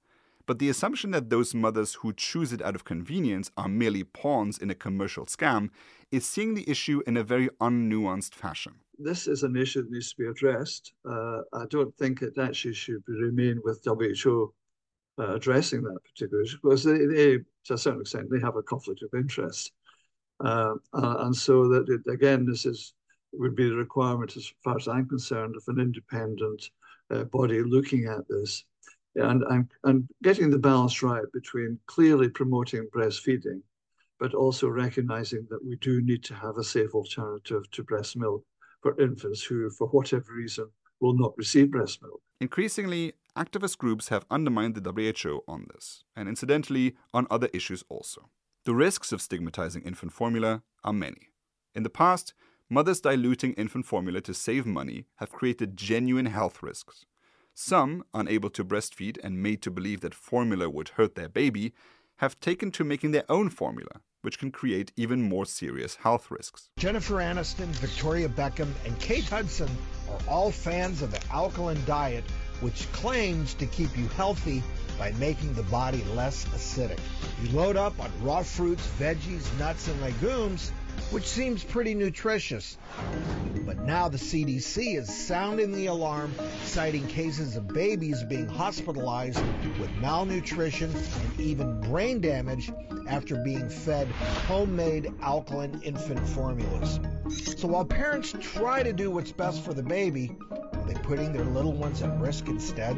But 0.46 0.58
the 0.58 0.68
assumption 0.68 1.10
that 1.12 1.30
those 1.30 1.54
mothers 1.54 1.94
who 1.94 2.12
choose 2.12 2.52
it 2.52 2.62
out 2.62 2.74
of 2.74 2.84
convenience 2.84 3.50
are 3.56 3.68
merely 3.68 4.04
pawns 4.04 4.58
in 4.58 4.70
a 4.70 4.74
commercial 4.74 5.26
scam 5.26 5.70
is 6.12 6.26
seeing 6.26 6.54
the 6.54 6.68
issue 6.70 7.02
in 7.06 7.16
a 7.16 7.24
very 7.24 7.48
unnuanced 7.60 8.34
fashion. 8.34 8.74
This 8.98 9.26
is 9.26 9.42
an 9.42 9.56
issue 9.56 9.82
that 9.82 9.90
needs 9.90 10.10
to 10.10 10.22
be 10.22 10.28
addressed. 10.28 10.92
Uh, 11.08 11.40
I 11.52 11.64
don't 11.70 11.96
think 11.96 12.22
it 12.22 12.38
actually 12.38 12.74
should 12.74 13.02
remain 13.08 13.60
with 13.64 13.82
WHO 13.84 14.52
uh, 15.18 15.34
addressing 15.34 15.82
that 15.82 15.98
particular 16.04 16.42
issue 16.42 16.58
because 16.62 16.84
they, 16.84 17.06
they, 17.06 17.38
to 17.64 17.74
a 17.74 17.78
certain 17.78 18.00
extent, 18.00 18.28
they 18.30 18.40
have 18.40 18.56
a 18.56 18.62
conflict 18.62 19.02
of 19.02 19.10
interest. 19.14 19.72
Uh, 20.44 20.74
and 20.92 21.34
so 21.34 21.68
that 21.68 21.88
it, 21.88 22.12
again, 22.12 22.44
this 22.44 22.66
is 22.66 22.94
would 23.32 23.56
be 23.56 23.68
the 23.68 23.76
requirement, 23.76 24.36
as 24.36 24.52
far 24.62 24.76
as 24.76 24.88
I'm 24.88 25.08
concerned, 25.08 25.56
of 25.56 25.64
an 25.66 25.80
independent 25.80 26.70
uh, 27.10 27.24
body 27.24 27.62
looking 27.62 28.06
at 28.06 28.26
this 28.28 28.64
and, 29.16 29.42
and, 29.44 29.70
and 29.84 30.08
getting 30.22 30.50
the 30.50 30.58
balance 30.58 31.02
right 31.02 31.24
between 31.32 31.78
clearly 31.86 32.28
promoting 32.28 32.88
breastfeeding, 32.94 33.60
but 34.18 34.34
also 34.34 34.68
recognizing 34.68 35.46
that 35.50 35.64
we 35.64 35.76
do 35.76 36.00
need 36.02 36.24
to 36.24 36.34
have 36.34 36.58
a 36.58 36.64
safe 36.64 36.94
alternative 36.94 37.70
to 37.70 37.82
breast 37.82 38.16
milk 38.16 38.44
for 38.82 39.00
infants 39.00 39.42
who, 39.42 39.70
for 39.70 39.88
whatever 39.88 40.32
reason, 40.32 40.68
will 41.00 41.16
not 41.16 41.36
receive 41.36 41.70
breast 41.70 42.02
milk. 42.02 42.20
Increasingly, 42.40 43.14
activist 43.36 43.78
groups 43.78 44.08
have 44.08 44.26
undermined 44.30 44.74
the 44.74 44.92
WHO 44.92 45.42
on 45.48 45.66
this, 45.72 46.04
and 46.14 46.28
incidentally, 46.28 46.94
on 47.12 47.26
other 47.30 47.48
issues 47.52 47.84
also. 47.88 48.28
The 48.64 48.74
risks 48.74 49.12
of 49.12 49.20
stigmatizing 49.20 49.82
infant 49.82 50.12
formula 50.12 50.62
are 50.82 50.92
many. 50.92 51.30
In 51.74 51.82
the 51.82 51.90
past, 51.90 52.32
mothers 52.70 53.00
diluting 53.00 53.52
infant 53.54 53.86
formula 53.86 54.20
to 54.22 54.34
save 54.34 54.66
money 54.66 55.06
have 55.16 55.30
created 55.30 55.76
genuine 55.76 56.26
health 56.26 56.62
risks. 56.62 57.04
Some, 57.54 58.04
unable 58.14 58.50
to 58.50 58.64
breastfeed 58.64 59.18
and 59.22 59.42
made 59.42 59.62
to 59.62 59.70
believe 59.70 60.00
that 60.00 60.14
formula 60.14 60.70
would 60.70 60.90
hurt 60.90 61.14
their 61.14 61.28
baby, 61.28 61.72
have 62.16 62.40
taken 62.40 62.70
to 62.72 62.84
making 62.84 63.10
their 63.10 63.24
own 63.28 63.50
formula, 63.50 64.00
which 64.22 64.38
can 64.38 64.50
create 64.50 64.92
even 64.96 65.22
more 65.22 65.44
serious 65.44 65.96
health 65.96 66.30
risks. 66.30 66.70
Jennifer 66.78 67.16
Aniston, 67.16 67.66
Victoria 67.66 68.28
Beckham, 68.28 68.72
and 68.86 68.98
Kate 68.98 69.24
Hudson 69.24 69.68
are 70.10 70.18
all 70.28 70.50
fans 70.50 71.02
of 71.02 71.10
the 71.10 71.20
alkaline 71.32 71.84
diet, 71.84 72.24
which 72.60 72.90
claims 72.92 73.54
to 73.54 73.66
keep 73.66 73.96
you 73.96 74.08
healthy 74.08 74.62
by 74.98 75.12
making 75.12 75.54
the 75.54 75.62
body 75.64 76.04
less 76.14 76.44
acidic. 76.46 77.00
You 77.42 77.56
load 77.56 77.76
up 77.76 77.98
on 78.00 78.10
raw 78.22 78.42
fruits, 78.42 78.86
veggies, 78.98 79.58
nuts, 79.58 79.88
and 79.88 80.00
legumes 80.00 80.72
which 81.10 81.24
seems 81.24 81.62
pretty 81.62 81.94
nutritious. 81.94 82.76
But 83.66 83.80
now 83.80 84.08
the 84.08 84.18
CDC 84.18 84.96
is 84.98 85.26
sounding 85.26 85.72
the 85.72 85.86
alarm, 85.86 86.34
citing 86.64 87.06
cases 87.06 87.56
of 87.56 87.68
babies 87.68 88.22
being 88.24 88.48
hospitalized 88.48 89.40
with 89.78 89.90
malnutrition 90.00 90.94
and 90.94 91.40
even 91.40 91.80
brain 91.80 92.20
damage 92.20 92.72
after 93.08 93.36
being 93.36 93.68
fed 93.68 94.08
homemade 94.46 95.12
alkaline 95.22 95.80
infant 95.84 96.26
formulas. 96.28 97.00
So 97.56 97.68
while 97.68 97.84
parents 97.84 98.34
try 98.40 98.82
to 98.82 98.92
do 98.92 99.10
what's 99.10 99.32
best 99.32 99.64
for 99.64 99.74
the 99.74 99.82
baby, 99.82 100.36
they 100.86 100.94
putting 100.94 101.32
their 101.32 101.44
little 101.44 101.72
ones 101.72 102.02
at 102.02 102.18
risk 102.20 102.48
instead? 102.48 102.96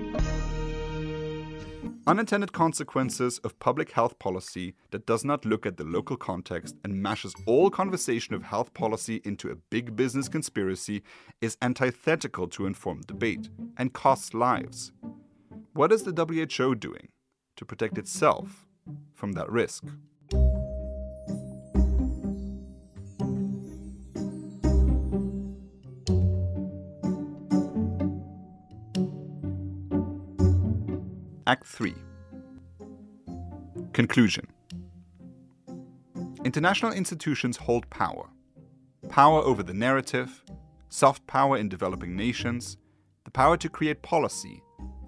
Unintended 2.09 2.53
consequences 2.53 3.38
of 3.38 3.59
public 3.59 3.90
health 3.90 4.16
policy 4.20 4.75
that 4.90 5.07
does 5.07 5.25
not 5.25 5.44
look 5.44 5.66
at 5.66 5.77
the 5.77 5.83
local 5.83 6.16
context 6.16 6.77
and 6.85 7.03
mashes 7.03 7.35
all 7.46 7.68
conversation 7.68 8.35
of 8.35 8.44
health 8.44 8.72
policy 8.75 9.20
into 9.25 9.51
a 9.51 9.57
big 9.57 9.96
business 9.96 10.29
conspiracy 10.29 11.03
is 11.40 11.57
antithetical 11.62 12.46
to 12.46 12.66
informed 12.66 13.07
debate 13.09 13.49
and 13.77 13.92
costs 13.92 14.35
lives. 14.35 14.92
What 15.72 15.90
is 15.90 16.05
the 16.05 16.12
WHO 16.12 16.77
doing 16.77 17.09
to 17.57 17.64
protect 17.64 17.99
itself 17.99 18.66
from 19.12 19.33
that 19.33 19.51
risk? 19.51 19.85
Act 31.48 31.64
3 31.64 31.94
Conclusion 33.92 34.48
International 36.44 36.90
institutions 36.90 37.56
hold 37.56 37.88
power 37.88 38.28
power 39.09 39.40
over 39.42 39.62
the 39.62 39.72
narrative, 39.72 40.42
soft 40.88 41.24
power 41.28 41.56
in 41.56 41.68
developing 41.68 42.16
nations, 42.16 42.76
the 43.24 43.30
power 43.30 43.56
to 43.56 43.68
create 43.68 44.02
policy, 44.02 44.61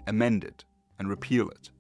amend 0.06 0.44
it, 0.44 0.64
and 1.00 1.08
repeal 1.08 1.48
it. 1.48 1.70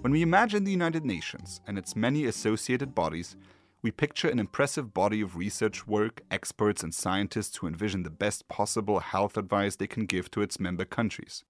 When 0.00 0.12
we 0.12 0.22
imagine 0.22 0.62
the 0.62 0.70
United 0.70 1.04
Nations 1.04 1.60
and 1.66 1.76
its 1.76 1.96
many 1.96 2.26
associated 2.26 2.94
bodies, 2.94 3.34
we 3.82 3.90
picture 3.90 4.28
an 4.28 4.38
impressive 4.38 4.94
body 4.94 5.20
of 5.20 5.36
research 5.36 5.84
work, 5.88 6.22
experts, 6.30 6.84
and 6.84 6.94
scientists 6.94 7.56
who 7.56 7.66
envision 7.66 8.04
the 8.04 8.10
best 8.10 8.46
possible 8.46 9.00
health 9.00 9.36
advice 9.36 9.74
they 9.74 9.88
can 9.88 10.06
give 10.06 10.30
to 10.30 10.42
its 10.42 10.60
member 10.60 10.84
countries. 10.84 11.42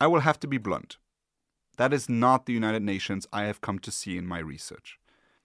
I 0.00 0.06
will 0.06 0.20
have 0.20 0.40
to 0.40 0.46
be 0.46 0.58
blunt. 0.58 0.98
That 1.76 1.92
is 1.92 2.08
not 2.08 2.46
the 2.46 2.52
United 2.52 2.82
Nations 2.82 3.26
I 3.32 3.44
have 3.44 3.60
come 3.60 3.78
to 3.80 3.90
see 3.90 4.16
in 4.16 4.26
my 4.26 4.38
research. 4.38 4.98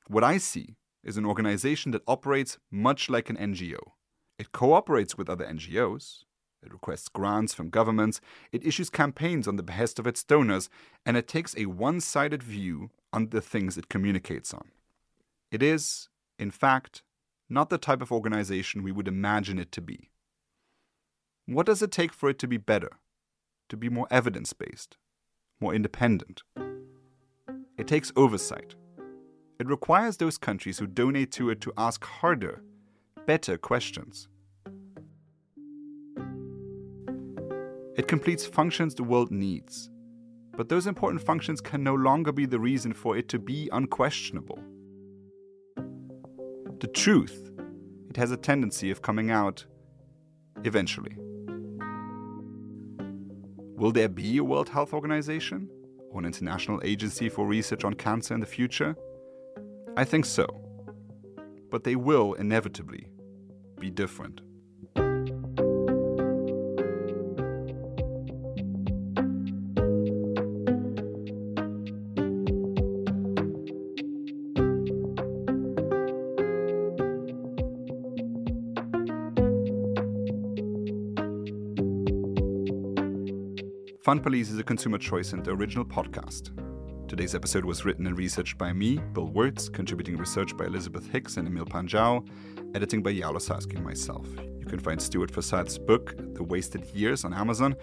What 0.08 0.24
I 0.24 0.38
see 0.38 0.76
is 1.04 1.18
an 1.18 1.26
organization 1.26 1.92
that 1.92 2.04
operates 2.08 2.58
much 2.72 3.10
like 3.10 3.30
an 3.30 3.38
NGO. 3.38 3.80
It 4.38 4.52
cooperates 4.52 5.18
with 5.18 5.30
other 5.30 5.46
NGOs, 5.46 6.24
it 6.62 6.74
requests 6.74 7.10
grants 7.10 7.54
from 7.54 7.70
governments, 7.70 8.20
it 8.52 8.66
issues 8.66 8.90
campaigns 8.90 9.48
on 9.48 9.56
the 9.56 9.64
behest 9.64 9.98
of 9.98 10.08
its 10.08 10.24
donors, 10.24 10.70
and 11.06 11.16
it 11.16 11.28
takes 11.28 11.56
a 11.58 11.68
one 11.68 12.02
sided 12.02 12.44
view 12.44 12.90
on 13.14 13.30
the 13.30 13.42
things 13.42 13.78
it 13.78 13.90
communicates 13.90 14.54
on. 14.54 14.70
It 15.52 15.64
is, 15.64 16.10
in 16.38 16.52
fact, 16.52 17.02
not 17.50 17.70
the 17.70 17.78
type 17.78 18.02
of 18.02 18.12
organization 18.12 18.84
we 18.84 18.92
would 18.92 19.08
imagine 19.08 19.58
it 19.58 19.72
to 19.74 19.82
be. 19.82 20.10
What 21.46 21.66
does 21.66 21.82
it 21.82 21.92
take 21.92 22.14
for 22.14 22.30
it 22.30 22.38
to 22.40 22.48
be 22.48 22.58
better? 22.58 22.92
To 23.70 23.78
be 23.78 23.90
more 23.90 24.08
evidence 24.12 24.54
based, 24.54 24.98
more 25.60 25.74
independent. 25.74 26.44
It 27.78 27.88
takes 27.88 28.12
oversight. 28.16 28.76
It 29.60 29.68
requires 29.68 30.18
those 30.18 30.38
countries 30.38 30.80
who 30.80 30.88
donate 30.88 31.32
to 31.34 31.50
it 31.50 31.62
to 31.62 31.74
ask 31.78 32.04
harder, 32.04 32.62
better 33.26 33.58
questions. 33.58 34.28
It 37.96 38.08
completes 38.08 38.46
functions 38.46 38.96
the 38.96 39.04
world 39.04 39.32
needs, 39.32 39.90
but 40.56 40.70
those 40.70 40.88
important 40.88 41.22
functions 41.22 41.60
can 41.60 41.84
no 41.84 41.96
longer 41.96 42.32
be 42.32 42.46
the 42.46 42.60
reason 42.60 42.94
for 42.94 43.18
it 43.18 43.28
to 43.30 43.40
be 43.40 43.70
unquestionable. 43.72 44.60
The 46.80 46.88
truth, 46.88 47.52
it 48.10 48.16
has 48.16 48.32
a 48.32 48.38
tendency 48.38 48.90
of 48.90 49.02
coming 49.02 49.32
out 49.32 49.66
eventually. 50.64 51.18
Will 53.80 53.94
there 53.94 54.10
be 54.10 54.38
a 54.40 54.44
World 54.44 54.68
Health 54.68 54.94
Organization 54.94 55.70
or 56.12 56.20
an 56.20 56.26
international 56.26 56.82
agency 56.84 57.30
for 57.30 57.48
research 57.48 57.86
on 57.86 57.94
cancer 57.94 58.34
in 58.34 58.42
the 58.42 58.46
future? 58.46 58.94
I 59.96 60.04
think 60.04 60.26
so. 60.26 60.46
But 61.72 61.86
they 61.86 61.96
will 61.96 62.34
inevitably 62.34 63.08
be 63.80 63.90
different. 63.90 64.42
Fun 84.10 84.20
Police 84.20 84.50
is 84.50 84.58
a 84.58 84.64
Consumer 84.64 84.98
Choice 84.98 85.30
Center 85.30 85.52
original 85.52 85.86
podcast. 85.86 86.50
Today's 87.08 87.36
episode 87.36 87.64
was 87.64 87.86
written 87.86 88.08
and 88.08 88.18
researched 88.18 88.58
by 88.58 88.74
me, 88.74 88.98
Bill 89.14 89.28
Wirtz, 89.28 89.70
contributing 89.70 90.18
research 90.18 90.58
by 90.58 90.66
Elizabeth 90.66 91.08
Hicks 91.12 91.38
and 91.38 91.48
Emil 91.48 91.66
Panzaru, 91.66 92.28
editing 92.74 93.04
by 93.04 93.14
Yaël 93.14 93.36
Ossowski 93.36 93.76
and 93.76 93.86
myself. 93.86 94.26
You 94.60 94.66
can 94.66 94.80
find 94.80 95.00
Stuart 95.00 95.30
Forsyth's 95.30 95.78
book, 95.78 96.16
The 96.34 96.44
Wasted 96.44 96.88
Years, 96.88 97.24
on 97.24 97.36
Amazon. 97.36 97.76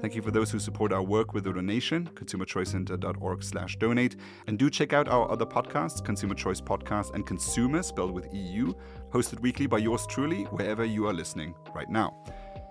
Thank 0.00 0.16
you 0.16 0.22
for 0.22 0.32
those 0.32 0.50
who 0.50 0.58
support 0.58 0.92
our 0.92 1.04
work 1.04 1.32
with 1.32 1.46
a 1.46 1.52
donation, 1.52 2.10
consumerchoicecenter.org 2.14 3.44
slash 3.44 3.76
donate. 3.76 4.16
And 4.48 4.58
do 4.58 4.70
check 4.70 4.92
out 4.92 5.06
our 5.06 5.30
other 5.30 5.46
podcasts, 5.46 6.04
Consumer 6.04 6.34
Choice 6.34 6.60
Podcast 6.60 7.14
and 7.14 7.24
Consumer, 7.24 7.84
spelled 7.84 8.10
with 8.10 8.26
EU, 8.34 8.74
hosted 9.12 9.38
weekly 9.42 9.68
by 9.68 9.78
yours 9.78 10.08
truly, 10.08 10.42
wherever 10.46 10.84
you 10.84 11.06
are 11.06 11.14
listening 11.14 11.54
right 11.72 11.88
now. 11.88 12.16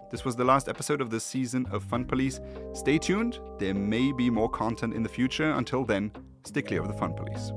This 0.10 0.24
was 0.24 0.38
the 0.38 0.46
last 0.46 0.70
episode 0.70 1.02
of 1.02 1.10
this 1.10 1.26
season 1.26 1.68
of 1.70 1.84
Fun 1.84 2.06
Police. 2.06 2.40
Stay 2.74 2.98
tuned, 2.98 3.40
there 3.60 3.74
may 3.74 4.14
be 4.14 4.30
more 4.30 4.50
content 4.50 4.94
in 4.94 5.04
the 5.04 5.10
future. 5.10 5.52
Until 5.52 5.84
then, 5.84 6.12
stay 6.46 6.62
clear 6.62 6.82
of 6.82 6.88
the 6.88 6.94
Fun 6.94 7.14
Police. 7.14 7.52